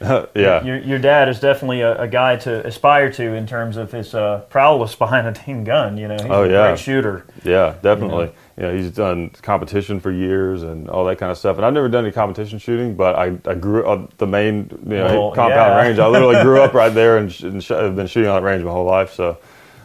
yeah, 0.00 0.62
Your, 0.62 0.78
your 0.78 0.98
dad 0.98 1.28
is 1.28 1.40
definitely 1.40 1.80
a, 1.80 2.00
a 2.02 2.06
guy 2.08 2.36
to 2.36 2.64
aspire 2.66 3.10
to 3.12 3.32
in 3.34 3.46
terms 3.46 3.76
of 3.76 3.90
his 3.92 4.14
uh, 4.14 4.40
prowess 4.50 4.94
behind 4.98 5.26
a 5.26 5.32
dang 5.32 5.64
gun. 5.64 5.96
You 5.98 6.08
know, 6.08 6.14
he's 6.16 6.30
Oh, 6.30 6.44
a 6.44 6.48
yeah. 6.50 6.68
great 6.68 6.78
shooter. 6.78 7.24
Yeah, 7.44 7.74
definitely. 7.82 8.30
You 8.56 8.62
know, 8.62 8.74
he's 8.76 8.90
done 8.90 9.30
competition 9.42 10.00
for 10.00 10.10
years 10.10 10.62
and 10.62 10.88
all 10.88 11.04
that 11.06 11.18
kind 11.18 11.30
of 11.30 11.36
stuff. 11.36 11.56
And 11.56 11.66
I've 11.66 11.74
never 11.74 11.88
done 11.90 12.04
any 12.04 12.12
competition 12.12 12.58
shooting, 12.58 12.94
but 12.94 13.14
I, 13.14 13.36
I 13.44 13.54
grew 13.54 13.84
up 13.86 14.16
the 14.16 14.26
main 14.26 14.70
you 14.86 14.96
know, 14.96 15.04
Well, 15.04 15.30
compound 15.32 15.72
yeah. 15.74 15.82
range. 15.82 15.98
I 15.98 16.06
literally 16.06 16.40
grew 16.42 16.62
up 16.62 16.72
right 16.82 16.92
there 16.94 17.18
and, 17.18 17.30
and 17.42 17.62
sh- 17.62 17.70
I've 17.72 17.96
been 17.96 18.06
shooting 18.06 18.30
on 18.30 18.40
that 18.42 18.46
range 18.48 18.64
my 18.64 18.70
whole 18.70 18.86
life. 18.86 19.12
So, 19.12 19.36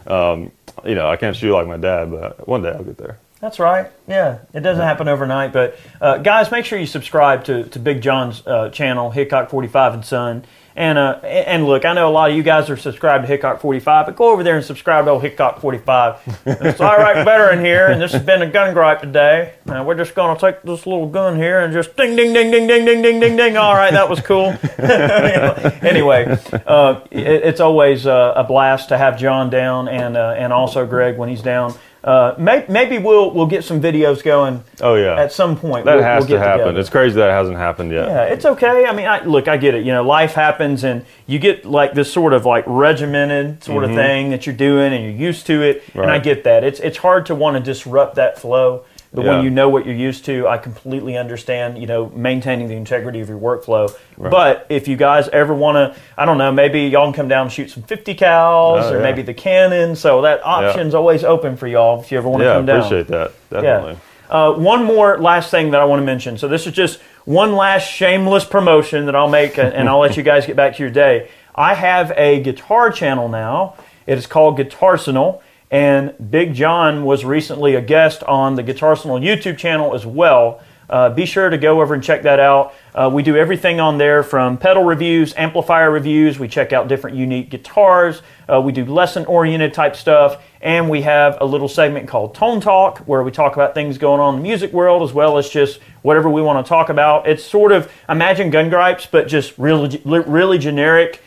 um, 0.06 0.52
you 0.86 0.94
know, 0.94 1.06
I 1.06 1.16
can't 1.16 1.36
shoot 1.36 1.52
like 1.52 1.66
my 1.66 1.76
dad, 1.76 2.10
but 2.10 2.48
one 2.48 2.62
day 2.62 2.70
I'll 2.70 2.82
get 2.84 2.96
there. 2.96 3.18
That's 3.42 3.58
right. 3.58 3.90
Yeah, 4.06 4.38
it 4.54 4.60
doesn't 4.60 4.84
happen 4.84 5.08
overnight. 5.08 5.52
But 5.52 5.76
uh, 6.00 6.18
guys, 6.18 6.52
make 6.52 6.64
sure 6.64 6.78
you 6.78 6.86
subscribe 6.86 7.42
to, 7.46 7.64
to 7.64 7.78
Big 7.80 8.00
John's 8.00 8.46
uh, 8.46 8.70
channel, 8.70 9.10
Hickok 9.10 9.50
Forty 9.50 9.66
Five 9.66 9.94
and 9.94 10.04
Son. 10.04 10.44
And 10.76 10.96
uh, 10.96 11.18
and 11.24 11.66
look, 11.66 11.84
I 11.84 11.92
know 11.92 12.08
a 12.08 12.12
lot 12.12 12.30
of 12.30 12.36
you 12.36 12.44
guys 12.44 12.70
are 12.70 12.76
subscribed 12.76 13.24
to 13.24 13.26
Hickok 13.26 13.60
Forty 13.60 13.80
Five, 13.80 14.06
but 14.06 14.14
go 14.14 14.30
over 14.30 14.44
there 14.44 14.54
and 14.54 14.64
subscribe 14.64 15.06
to 15.06 15.10
old 15.10 15.22
Hickok 15.22 15.60
Forty 15.60 15.78
Five. 15.78 16.20
it's 16.46 16.80
all 16.80 16.96
right, 16.96 17.24
veteran 17.24 17.64
here, 17.64 17.88
and 17.88 18.00
this 18.00 18.12
has 18.12 18.22
been 18.22 18.42
a 18.42 18.46
gun 18.48 18.74
gripe 18.74 19.00
today. 19.00 19.54
Uh, 19.68 19.82
we're 19.84 19.96
just 19.96 20.14
gonna 20.14 20.38
take 20.38 20.62
this 20.62 20.86
little 20.86 21.08
gun 21.08 21.36
here 21.36 21.58
and 21.58 21.72
just 21.72 21.96
ding 21.96 22.14
ding 22.14 22.32
ding 22.32 22.52
ding 22.52 22.68
ding 22.68 22.84
ding 22.84 23.02
ding 23.02 23.18
ding 23.18 23.36
ding. 23.36 23.56
All 23.56 23.74
right, 23.74 23.92
that 23.92 24.08
was 24.08 24.20
cool. 24.20 24.56
anyway, 24.78 26.38
uh, 26.64 27.00
it, 27.10 27.26
it's 27.26 27.60
always 27.60 28.06
uh, 28.06 28.34
a 28.36 28.44
blast 28.44 28.90
to 28.90 28.98
have 28.98 29.18
John 29.18 29.50
down 29.50 29.88
and 29.88 30.16
uh, 30.16 30.36
and 30.38 30.52
also 30.52 30.86
Greg 30.86 31.18
when 31.18 31.28
he's 31.28 31.42
down. 31.42 31.74
Uh, 32.04 32.34
may, 32.36 32.64
maybe 32.68 32.98
we'll 32.98 33.30
we'll 33.30 33.46
get 33.46 33.62
some 33.62 33.80
videos 33.80 34.24
going 34.24 34.64
Oh, 34.80 34.96
yeah. 34.96 35.20
at 35.20 35.30
some 35.32 35.56
point. 35.56 35.84
that 35.84 35.94
we'll, 35.96 36.02
has 36.04 36.22
we'll 36.26 36.36
to 36.36 36.38
happen. 36.44 36.58
together. 36.66 36.80
It's 36.80 36.90
crazy 36.90 37.14
that 37.14 37.28
it 37.28 37.32
hasn't 37.32 37.56
happened 37.58 37.92
yet. 37.92 38.08
yeah, 38.08 38.22
it's 38.24 38.44
okay. 38.44 38.86
I 38.86 38.92
mean, 38.92 39.06
I, 39.06 39.22
look, 39.24 39.46
I 39.46 39.56
get 39.56 39.74
it. 39.76 39.84
You 39.86 39.92
know, 39.92 40.02
life 40.02 40.34
happens, 40.34 40.82
and 40.82 41.04
you 41.26 41.38
get 41.38 41.64
like 41.64 41.94
this 41.94 42.12
sort 42.12 42.32
of 42.32 42.44
like 42.44 42.64
regimented 42.66 43.62
sort 43.62 43.84
of 43.84 43.90
thing 43.90 44.30
that 44.30 44.46
you're 44.46 44.54
doing, 44.56 44.92
and 44.92 45.04
you're 45.04 45.28
used 45.28 45.46
to 45.46 45.62
it. 45.62 45.82
And 45.94 46.04
I 46.10 46.16
Mm-hmm. 46.16 46.24
Get 46.24 46.44
that. 46.44 46.64
It's 46.64 46.80
it's 46.80 46.98
hard 46.98 47.26
to 47.26 47.34
want 47.34 47.56
to 47.56 47.62
disrupt 47.62 48.16
that 48.16 48.38
flow. 48.38 48.84
But 49.14 49.26
when 49.26 49.44
you 49.44 49.50
know 49.50 49.68
what 49.68 49.84
you're 49.84 49.94
used 49.94 50.24
to, 50.24 50.48
I 50.48 50.56
completely 50.56 51.18
understand. 51.18 51.76
You 51.78 51.86
know, 51.86 52.08
maintaining 52.14 52.68
the 52.68 52.76
integrity 52.76 53.20
of 53.20 53.28
your 53.28 53.38
workflow. 53.38 53.94
But 54.16 54.66
if 54.70 54.88
you 54.88 54.96
guys 54.96 55.28
ever 55.28 55.52
want 55.54 55.76
to, 55.94 56.00
I 56.16 56.24
don't 56.24 56.38
know, 56.38 56.50
maybe 56.50 56.84
y'all 56.84 57.04
can 57.04 57.12
come 57.12 57.28
down 57.28 57.42
and 57.46 57.52
shoot 57.52 57.70
some 57.70 57.82
50 57.82 58.14
cals, 58.14 58.82
Oh, 58.84 58.92
or 58.94 58.96
yeah. 58.96 59.02
maybe 59.02 59.20
the 59.20 59.34
cannon. 59.34 59.96
So 59.96 60.22
that 60.22 60.40
option's 60.44 60.94
always 60.94 61.24
open 61.24 61.58
for 61.58 61.66
y'all 61.66 62.00
if 62.00 62.10
you 62.10 62.16
ever 62.16 62.28
want 62.28 62.40
to 62.40 62.46
Yeah, 62.46 62.54
come 62.54 62.64
down. 62.66 62.76
Yeah, 62.80 62.86
appreciate 62.86 63.08
that. 63.08 63.32
Definitely. 63.50 63.98
Uh, 64.30 64.52
one 64.54 64.84
more 64.84 65.18
last 65.18 65.50
thing 65.50 65.72
that 65.72 65.80
I 65.82 65.84
want 65.84 66.00
to 66.00 66.06
mention. 66.06 66.38
So 66.38 66.48
this 66.48 66.66
is 66.66 66.72
just 66.72 67.00
one 67.26 67.52
last 67.54 67.82
shameless 67.86 68.46
promotion 68.46 69.04
that 69.06 69.14
I'll 69.14 69.28
make, 69.28 69.58
and 69.58 69.74
and 69.74 69.90
I'll 69.90 69.98
let 69.98 70.16
you 70.16 70.22
guys 70.22 70.46
get 70.46 70.56
back 70.56 70.76
to 70.76 70.82
your 70.82 70.90
day. 70.90 71.28
I 71.54 71.74
have 71.74 72.12
a 72.16 72.40
guitar 72.42 72.90
channel 72.90 73.28
now. 73.28 73.74
It 74.06 74.16
is 74.16 74.26
called 74.26 74.58
Guitarsenal, 74.58 75.42
and 75.72 76.14
Big 76.30 76.52
John 76.52 77.02
was 77.02 77.24
recently 77.24 77.74
a 77.74 77.80
guest 77.80 78.22
on 78.24 78.56
the 78.56 78.62
Guitarsenal 78.62 79.20
YouTube 79.20 79.56
channel 79.56 79.94
as 79.94 80.04
well. 80.04 80.60
Uh, 80.90 81.08
be 81.08 81.24
sure 81.24 81.48
to 81.48 81.56
go 81.56 81.80
over 81.80 81.94
and 81.94 82.04
check 82.04 82.22
that 82.24 82.38
out. 82.38 82.74
Uh, 82.94 83.08
we 83.10 83.22
do 83.22 83.34
everything 83.34 83.80
on 83.80 83.96
there 83.96 84.22
from 84.22 84.58
pedal 84.58 84.84
reviews, 84.84 85.32
amplifier 85.34 85.90
reviews. 85.90 86.38
We 86.38 86.46
check 86.46 86.74
out 86.74 86.88
different 86.88 87.16
unique 87.16 87.48
guitars. 87.48 88.20
Uh, 88.46 88.60
we 88.60 88.72
do 88.72 88.84
lesson 88.84 89.24
oriented 89.24 89.72
type 89.72 89.96
stuff. 89.96 90.44
And 90.60 90.90
we 90.90 91.00
have 91.00 91.38
a 91.40 91.46
little 91.46 91.68
segment 91.68 92.06
called 92.06 92.34
Tone 92.34 92.60
Talk 92.60 92.98
where 92.98 93.22
we 93.22 93.30
talk 93.30 93.54
about 93.54 93.72
things 93.72 93.96
going 93.96 94.20
on 94.20 94.34
in 94.34 94.42
the 94.42 94.46
music 94.46 94.74
world 94.74 95.02
as 95.08 95.14
well 95.14 95.38
as 95.38 95.48
just 95.48 95.80
whatever 96.02 96.28
we 96.28 96.42
want 96.42 96.62
to 96.64 96.68
talk 96.68 96.90
about. 96.90 97.26
It's 97.26 97.42
sort 97.42 97.72
of 97.72 97.90
imagine 98.10 98.50
gun 98.50 98.68
gripes, 98.68 99.06
but 99.10 99.26
just 99.26 99.56
really, 99.56 100.02
really 100.04 100.58
generic 100.58 101.22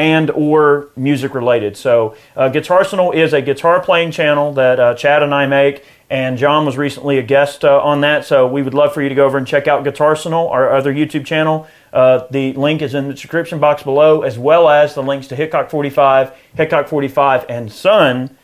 and 0.00 0.30
or 0.30 0.88
music 0.96 1.34
related. 1.34 1.76
So 1.76 2.16
uh, 2.34 2.50
is 2.50 3.32
a 3.34 3.42
guitar 3.42 3.80
playing 3.82 4.12
channel 4.12 4.54
that 4.54 4.80
uh, 4.80 4.94
Chad 4.94 5.22
and 5.22 5.34
I 5.34 5.46
make, 5.46 5.84
and 6.08 6.38
John 6.38 6.64
was 6.64 6.78
recently 6.78 7.18
a 7.18 7.22
guest 7.22 7.66
uh, 7.66 7.82
on 7.82 8.00
that. 8.00 8.24
So 8.24 8.46
we 8.46 8.62
would 8.62 8.72
love 8.72 8.94
for 8.94 9.02
you 9.02 9.10
to 9.10 9.14
go 9.14 9.26
over 9.26 9.36
and 9.36 9.46
check 9.46 9.68
out 9.68 9.84
Guitarsenal, 9.84 10.50
our 10.50 10.72
other 10.72 10.94
YouTube 10.94 11.26
channel. 11.26 11.68
Uh, 11.92 12.26
the 12.30 12.54
link 12.54 12.80
is 12.80 12.94
in 12.94 13.08
the 13.08 13.12
description 13.12 13.58
box 13.58 13.82
below, 13.82 14.22
as 14.22 14.38
well 14.38 14.70
as 14.70 14.94
the 14.94 15.02
links 15.02 15.26
to 15.26 15.36
Hickok 15.36 15.68
45, 15.68 16.32
Hickok 16.54 16.88
45, 16.88 17.44
and 17.50 17.70
Son, 17.70 18.34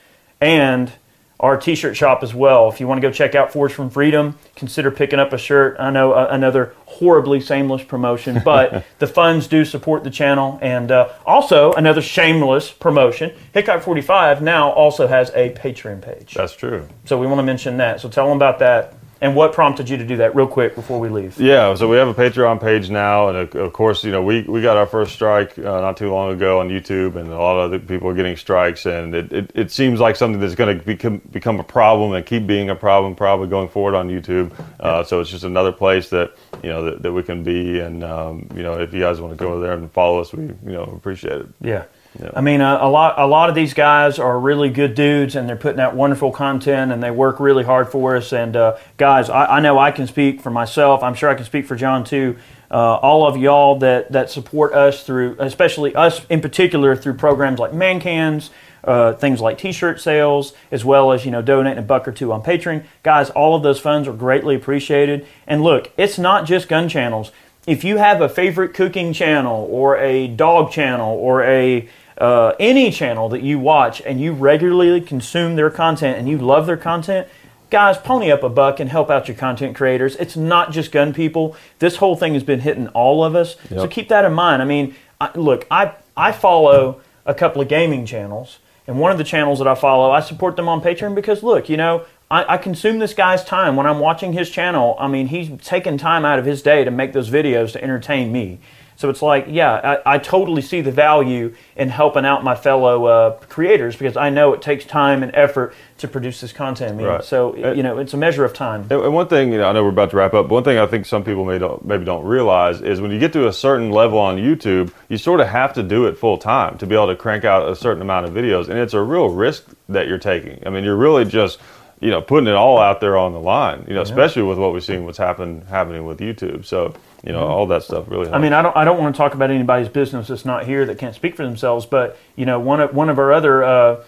and 0.42 0.92
our 1.38 1.56
t-shirt 1.56 1.96
shop 1.96 2.22
as 2.22 2.34
well. 2.34 2.68
If 2.68 2.80
you 2.80 2.86
want 2.86 3.00
to 3.00 3.06
go 3.06 3.12
check 3.12 3.34
out 3.34 3.52
Forge 3.52 3.72
from 3.72 3.90
Freedom, 3.90 4.38
consider 4.54 4.90
picking 4.90 5.18
up 5.18 5.32
a 5.32 5.38
shirt. 5.38 5.76
I 5.78 5.90
know 5.90 6.12
uh, 6.12 6.28
another 6.30 6.74
horribly 6.86 7.40
shameless 7.40 7.84
promotion, 7.84 8.40
but 8.44 8.84
the 8.98 9.06
funds 9.06 9.46
do 9.46 9.64
support 9.64 10.02
the 10.04 10.10
channel. 10.10 10.58
And 10.62 10.90
uh, 10.90 11.10
also 11.26 11.72
another 11.72 12.00
shameless 12.00 12.70
promotion. 12.70 13.32
Hickok 13.52 13.82
45 13.82 14.42
now 14.42 14.70
also 14.70 15.06
has 15.06 15.30
a 15.30 15.50
Patreon 15.54 16.00
page. 16.00 16.34
That's 16.34 16.54
true. 16.54 16.88
So 17.04 17.18
we 17.18 17.26
want 17.26 17.38
to 17.38 17.44
mention 17.44 17.76
that. 17.78 18.00
So 18.00 18.08
tell 18.08 18.26
them 18.28 18.36
about 18.36 18.58
that 18.60 18.94
and 19.20 19.34
what 19.34 19.52
prompted 19.52 19.88
you 19.88 19.96
to 19.96 20.04
do 20.04 20.16
that 20.18 20.34
real 20.34 20.46
quick 20.46 20.74
before 20.74 21.00
we 21.00 21.08
leave. 21.08 21.40
Yeah, 21.40 21.74
so 21.74 21.88
we 21.88 21.96
have 21.96 22.08
a 22.08 22.14
Patreon 22.14 22.60
page 22.60 22.90
now, 22.90 23.28
and 23.28 23.38
of- 23.38 23.54
of 23.54 23.72
course, 23.72 24.04
you 24.04 24.10
know, 24.12 24.22
we, 24.22 24.42
we 24.42 24.60
got 24.62 24.76
our 24.76 24.86
first 24.86 25.12
strike 25.12 25.58
uh, 25.58 25.62
not 25.80 25.96
too 25.96 26.10
long 26.12 26.32
ago 26.32 26.60
on 26.60 26.68
YouTube, 26.68 27.16
and 27.16 27.30
a 27.30 27.38
lot 27.38 27.56
of 27.58 27.64
other 27.72 27.78
people 27.78 28.08
are 28.08 28.14
getting 28.14 28.36
strikes, 28.36 28.84
and 28.86 29.14
it, 29.14 29.32
it, 29.32 29.50
it 29.54 29.70
seems 29.70 30.00
like 30.00 30.16
something 30.16 30.40
that's 30.40 30.54
going 30.54 30.78
to 30.78 30.84
become 30.84 31.18
become 31.32 31.58
a 31.60 31.64
problem 31.64 32.12
and 32.12 32.24
keep 32.26 32.46
being 32.46 32.70
a 32.70 32.74
problem 32.74 33.14
probably 33.14 33.48
going 33.48 33.68
forward 33.68 33.94
on 33.94 34.08
YouTube. 34.08 34.52
Uh, 34.80 35.02
so 35.02 35.20
it's 35.20 35.30
just 35.30 35.44
another 35.44 35.72
place 35.72 36.10
that 36.10 36.32
you 36.62 36.68
know 36.68 36.84
that, 36.84 37.02
that 37.02 37.12
we 37.12 37.22
can 37.22 37.42
be, 37.42 37.80
and 37.80 38.04
um, 38.04 38.46
you 38.54 38.62
know, 38.62 38.74
if 38.80 38.92
you 38.92 39.00
guys 39.00 39.20
want 39.20 39.32
to 39.32 39.42
go 39.42 39.52
over 39.52 39.60
there 39.62 39.72
and 39.72 39.90
follow 39.92 40.20
us, 40.20 40.32
we 40.32 40.44
you 40.44 40.56
know 40.64 40.82
appreciate 40.84 41.40
it. 41.40 41.46
Yeah. 41.60 41.84
Yeah. 42.20 42.30
I 42.34 42.40
mean, 42.40 42.60
uh, 42.60 42.78
a 42.80 42.88
lot, 42.88 43.18
a 43.18 43.26
lot 43.26 43.48
of 43.48 43.54
these 43.54 43.74
guys 43.74 44.18
are 44.18 44.38
really 44.38 44.70
good 44.70 44.94
dudes, 44.94 45.36
and 45.36 45.48
they're 45.48 45.56
putting 45.56 45.80
out 45.80 45.94
wonderful 45.94 46.30
content, 46.32 46.92
and 46.92 47.02
they 47.02 47.10
work 47.10 47.40
really 47.40 47.64
hard 47.64 47.88
for 47.88 48.16
us. 48.16 48.32
And 48.32 48.56
uh, 48.56 48.78
guys, 48.96 49.28
I, 49.28 49.56
I 49.56 49.60
know 49.60 49.78
I 49.78 49.90
can 49.90 50.06
speak 50.06 50.40
for 50.40 50.50
myself. 50.50 51.02
I'm 51.02 51.14
sure 51.14 51.28
I 51.28 51.34
can 51.34 51.44
speak 51.44 51.66
for 51.66 51.76
John 51.76 52.04
too. 52.04 52.36
Uh, 52.70 52.96
all 52.96 53.26
of 53.26 53.36
y'all 53.36 53.78
that 53.78 54.10
that 54.12 54.30
support 54.30 54.72
us 54.72 55.04
through, 55.04 55.36
especially 55.38 55.94
us 55.94 56.24
in 56.28 56.40
particular, 56.40 56.96
through 56.96 57.14
programs 57.14 57.58
like 57.60 57.72
Man 57.72 58.00
Cans, 58.00 58.50
uh, 58.82 59.12
things 59.12 59.40
like 59.40 59.58
T-shirt 59.58 60.00
sales, 60.00 60.52
as 60.70 60.84
well 60.84 61.12
as 61.12 61.24
you 61.24 61.30
know 61.30 61.42
donating 61.42 61.78
a 61.78 61.82
buck 61.82 62.08
or 62.08 62.12
two 62.12 62.32
on 62.32 62.42
Patreon. 62.42 62.84
Guys, 63.02 63.30
all 63.30 63.54
of 63.54 63.62
those 63.62 63.78
funds 63.78 64.08
are 64.08 64.12
greatly 64.12 64.56
appreciated. 64.56 65.26
And 65.46 65.62
look, 65.62 65.92
it's 65.96 66.18
not 66.18 66.46
just 66.46 66.68
gun 66.68 66.88
channels. 66.88 67.30
If 67.66 67.82
you 67.82 67.96
have 67.98 68.20
a 68.20 68.28
favorite 68.28 68.74
cooking 68.74 69.12
channel 69.12 69.66
or 69.70 69.96
a 69.96 70.28
dog 70.28 70.70
channel 70.70 71.16
or 71.16 71.42
a 71.42 71.88
uh, 72.18 72.54
any 72.58 72.90
channel 72.90 73.28
that 73.28 73.42
you 73.42 73.58
watch 73.58 74.00
and 74.02 74.20
you 74.20 74.32
regularly 74.32 75.00
consume 75.00 75.56
their 75.56 75.70
content 75.70 76.18
and 76.18 76.28
you 76.28 76.38
love 76.38 76.66
their 76.66 76.76
content, 76.76 77.28
guys, 77.70 77.98
pony 77.98 78.30
up 78.30 78.42
a 78.42 78.48
buck 78.48 78.80
and 78.80 78.90
help 78.90 79.10
out 79.10 79.28
your 79.28 79.36
content 79.36 79.76
creators. 79.76 80.16
It's 80.16 80.36
not 80.36 80.72
just 80.72 80.92
gun 80.92 81.12
people. 81.12 81.56
This 81.78 81.96
whole 81.96 82.16
thing 82.16 82.34
has 82.34 82.44
been 82.44 82.60
hitting 82.60 82.88
all 82.88 83.22
of 83.24 83.34
us. 83.34 83.56
So 83.68 83.88
keep 83.88 84.08
that 84.08 84.24
in 84.24 84.32
mind. 84.32 84.62
I 84.62 84.64
mean, 84.64 84.94
I, 85.20 85.30
look, 85.36 85.66
I 85.70 85.92
I 86.16 86.32
follow 86.32 87.00
a 87.24 87.34
couple 87.34 87.60
of 87.60 87.68
gaming 87.68 88.06
channels, 88.06 88.58
and 88.86 88.98
one 88.98 89.12
of 89.12 89.18
the 89.18 89.24
channels 89.24 89.58
that 89.58 89.68
I 89.68 89.74
follow, 89.74 90.10
I 90.10 90.20
support 90.20 90.56
them 90.56 90.68
on 90.68 90.80
Patreon 90.80 91.14
because 91.14 91.42
look, 91.42 91.68
you 91.68 91.76
know. 91.76 92.04
I, 92.28 92.54
I 92.54 92.58
consume 92.58 92.98
this 92.98 93.14
guy's 93.14 93.44
time 93.44 93.76
when 93.76 93.86
I'm 93.86 94.00
watching 94.00 94.32
his 94.32 94.50
channel. 94.50 94.96
I 94.98 95.06
mean, 95.06 95.28
he's 95.28 95.48
taking 95.62 95.96
time 95.96 96.24
out 96.24 96.40
of 96.40 96.44
his 96.44 96.60
day 96.60 96.82
to 96.82 96.90
make 96.90 97.12
those 97.12 97.30
videos 97.30 97.70
to 97.74 97.80
entertain 97.80 98.32
me. 98.32 98.58
So 98.96 99.10
it's 99.10 99.22
like, 99.22 99.46
yeah, 99.48 99.98
I, 100.06 100.14
I 100.14 100.18
totally 100.18 100.62
see 100.62 100.80
the 100.80 100.90
value 100.90 101.54
in 101.76 101.88
helping 101.90 102.24
out 102.24 102.42
my 102.42 102.54
fellow 102.54 103.04
uh, 103.04 103.30
creators 103.48 103.94
because 103.94 104.16
I 104.16 104.30
know 104.30 104.54
it 104.54 104.62
takes 104.62 104.84
time 104.84 105.22
and 105.22 105.34
effort 105.34 105.74
to 105.98 106.08
produce 106.08 106.40
this 106.40 106.52
content. 106.52 106.92
I 106.92 106.96
mean, 106.96 107.06
Right. 107.06 107.24
So 107.24 107.54
you 107.56 107.82
know, 107.82 107.98
it's 107.98 108.14
a 108.14 108.16
measure 108.16 108.44
of 108.44 108.54
time. 108.54 108.82
And 108.90 108.92
and 108.92 109.14
one 109.14 109.28
thing, 109.28 109.52
you 109.52 109.58
know, 109.58 109.68
I 109.68 109.72
know 109.72 109.82
we're 109.82 109.90
about 109.90 110.10
to 110.10 110.16
wrap 110.16 110.34
up, 110.34 110.48
but 110.48 110.54
one 110.54 110.64
thing 110.64 110.78
I 110.78 110.86
think 110.86 111.06
some 111.06 111.24
people 111.24 111.44
may 111.44 111.58
don't, 111.58 111.84
maybe 111.84 112.04
don't 112.04 112.24
realize 112.24 112.80
is 112.80 113.00
when 113.00 113.10
you 113.10 113.18
get 113.18 113.32
to 113.34 113.48
a 113.48 113.52
certain 113.52 113.90
level 113.90 114.18
on 114.18 114.36
YouTube, 114.36 114.92
you 115.08 115.18
sort 115.18 115.40
of 115.40 115.48
have 115.48 115.74
to 115.74 115.82
do 115.82 116.06
it 116.06 116.16
full 116.16 116.38
time 116.38 116.78
to 116.78 116.86
be 116.86 116.94
able 116.94 117.08
to 117.08 117.16
crank 117.16 117.44
out 117.44 117.68
a 117.68 117.76
certain 117.76 118.02
amount 118.02 118.26
of 118.26 118.32
videos, 118.32 118.68
and 118.68 118.78
it's 118.78 118.94
a 118.94 119.02
real 119.02 119.28
risk 119.28 119.64
that 119.88 120.08
you're 120.08 120.18
taking. 120.18 120.62
I 120.66 120.70
mean, 120.70 120.84
you're 120.84 120.96
really 120.96 121.24
just 121.24 121.58
you 122.00 122.10
know, 122.10 122.20
putting 122.20 122.46
it 122.46 122.54
all 122.54 122.78
out 122.78 123.00
there 123.00 123.16
on 123.16 123.32
the 123.32 123.40
line. 123.40 123.84
You 123.88 123.94
know, 123.94 124.02
especially 124.02 124.42
with 124.42 124.58
what 124.58 124.72
we're 124.72 124.80
seeing, 124.80 125.04
what's 125.04 125.18
happen 125.18 125.62
happening 125.62 126.04
with 126.04 126.18
YouTube. 126.18 126.64
So, 126.66 126.94
you 127.26 127.32
know, 127.32 127.40
all 127.40 127.66
that 127.66 127.82
stuff 127.82 128.04
really. 128.08 128.26
Helps. 128.26 128.36
I 128.36 128.38
mean, 128.38 128.52
I 128.52 128.62
don't 128.62 128.76
I 128.76 128.84
don't 128.84 128.98
want 128.98 129.14
to 129.14 129.18
talk 129.18 129.34
about 129.34 129.50
anybody's 129.50 129.88
business 129.88 130.28
that's 130.28 130.44
not 130.44 130.64
here 130.66 130.84
that 130.86 130.96
can't 130.98 131.14
speak 131.14 131.36
for 131.36 131.44
themselves, 131.44 131.84
but 131.84 132.16
you 132.36 132.46
know, 132.46 132.58
one 132.60 132.80
of 132.80 132.94
one 132.94 133.08
of 133.10 133.18
our 133.18 133.32
other 133.32 133.64
uh, 133.64 134.04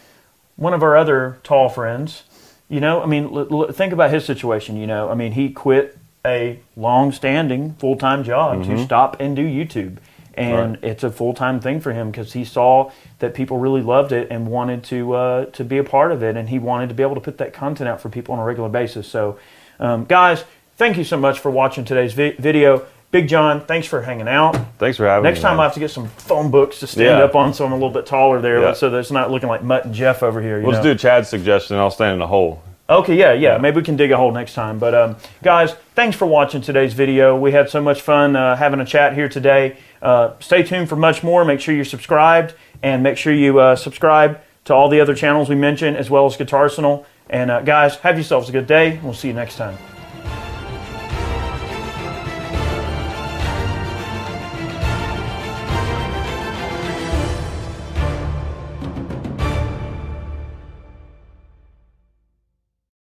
one 0.56 0.72
of 0.74 0.82
our 0.82 0.96
other 0.96 1.38
tall 1.42 1.68
friends, 1.68 2.22
you 2.68 2.80
know, 2.80 3.02
I 3.02 3.06
mean, 3.06 3.24
l- 3.24 3.48
l- 3.64 3.72
think 3.72 3.92
about 3.92 4.10
his 4.10 4.24
situation. 4.24 4.76
You 4.76 4.86
know, 4.86 5.10
I 5.10 5.14
mean, 5.14 5.32
he 5.32 5.50
quit 5.50 5.98
a 6.26 6.58
long-standing 6.76 7.74
full-time 7.78 8.24
job 8.24 8.64
to 8.64 8.84
stop 8.84 9.16
and 9.20 9.36
do 9.36 9.42
YouTube. 9.42 9.98
And 10.34 10.72
Right. 10.82 10.84
it's 10.90 11.02
a 11.02 11.10
full-time 11.10 11.58
thing 11.58 11.80
for 11.80 11.92
him 11.92 12.10
because 12.12 12.32
he 12.32 12.44
saw 12.44 12.90
that 13.18 13.34
people 13.34 13.58
really 13.58 13.82
loved 13.82 14.12
it 14.12 14.28
and 14.30 14.46
wanted 14.46 14.84
to 14.84 15.14
uh, 15.14 15.44
to 15.46 15.64
be 15.64 15.78
a 15.78 15.84
part 15.84 16.12
of 16.12 16.22
it, 16.22 16.36
and 16.36 16.48
he 16.48 16.58
wanted 16.60 16.88
to 16.90 16.94
be 16.94 17.02
able 17.02 17.16
to 17.16 17.20
put 17.20 17.38
that 17.38 17.52
content 17.52 17.88
out 17.88 18.00
for 18.00 18.08
people 18.08 18.34
on 18.34 18.38
a 18.40 18.44
regular 18.44 18.68
basis. 18.68 19.08
So, 19.08 19.36
um, 19.80 20.04
guys, 20.04 20.44
thank 20.76 20.96
you 20.96 21.02
so 21.02 21.16
much 21.16 21.40
for 21.40 21.50
watching 21.50 21.84
today's 21.84 22.12
vi- 22.14 22.36
video. 22.38 22.86
Big 23.10 23.26
John, 23.26 23.64
thanks 23.64 23.86
for 23.86 24.02
hanging 24.02 24.28
out. 24.28 24.54
Thanks 24.78 24.98
for 24.98 25.06
having 25.06 25.22
Next 25.22 25.38
me. 25.38 25.40
Next 25.40 25.42
time 25.42 25.56
man. 25.56 25.60
I 25.60 25.64
have 25.64 25.74
to 25.74 25.80
get 25.80 25.90
some 25.90 26.08
phone 26.08 26.50
books 26.50 26.78
to 26.80 26.86
stand 26.86 27.18
Yeah. 27.18 27.24
up 27.24 27.34
on 27.34 27.54
so 27.54 27.64
I'm 27.64 27.72
a 27.72 27.74
little 27.74 27.88
bit 27.88 28.04
taller 28.04 28.40
there, 28.42 28.60
Yeah. 28.60 28.72
so 28.74 28.90
that 28.90 28.98
it's 28.98 29.10
not 29.10 29.30
looking 29.30 29.48
like 29.48 29.62
Mutt 29.62 29.86
and 29.86 29.94
Jeff 29.94 30.22
over 30.22 30.42
here. 30.42 30.58
You 30.60 30.66
We'll 30.66 30.76
know? 30.76 30.82
do 30.82 30.94
Chad's 30.94 31.28
suggestion. 31.28 31.76
I'll 31.78 31.90
stand 31.90 32.16
in 32.16 32.22
a 32.22 32.26
hole. 32.26 32.60
Okay, 32.90 33.14
yeah, 33.16 33.32
yeah. 33.32 33.56
Maybe 33.58 33.76
we 33.76 33.82
can 33.82 33.96
dig 33.96 34.10
a 34.12 34.16
hole 34.16 34.30
next 34.32 34.54
time. 34.54 34.78
But 34.78 34.94
um, 34.94 35.16
guys, 35.42 35.74
thanks 35.94 36.16
for 36.16 36.26
watching 36.26 36.60
today's 36.62 36.92
video. 36.94 37.34
We 37.36 37.52
had 37.52 37.68
so 37.70 37.80
much 37.82 38.00
fun 38.02 38.34
uh, 38.36 38.56
having 38.56 38.80
a 38.80 38.84
chat 38.84 39.14
here 39.14 39.28
today. 39.28 39.76
Uh, 40.02 40.30
stay 40.40 40.62
tuned 40.62 40.88
for 40.88 40.96
much 40.96 41.22
more. 41.22 41.44
Make 41.44 41.60
sure 41.60 41.74
you're 41.74 41.84
subscribed 41.86 42.54
and 42.82 43.02
make 43.02 43.16
sure 43.16 43.32
you 43.32 43.58
uh, 43.58 43.76
subscribe 43.76 44.38
to 44.66 44.74
all 44.74 44.88
the 44.90 45.00
other 45.00 45.14
channels 45.14 45.48
we 45.48 45.54
mentioned 45.54 45.96
as 45.96 46.08
well 46.10 46.26
as 46.26 46.36
Guitar 46.36 46.60
Arsenal. 46.64 47.06
And 47.30 47.50
uh, 47.50 47.60
guys, 47.60 47.96
have 47.96 48.16
yourselves 48.16 48.48
a 48.48 48.52
good 48.52 48.66
day. 48.66 49.00
We'll 49.02 49.14
see 49.14 49.28
you 49.28 49.34
next 49.34 49.56
time. 49.56 49.76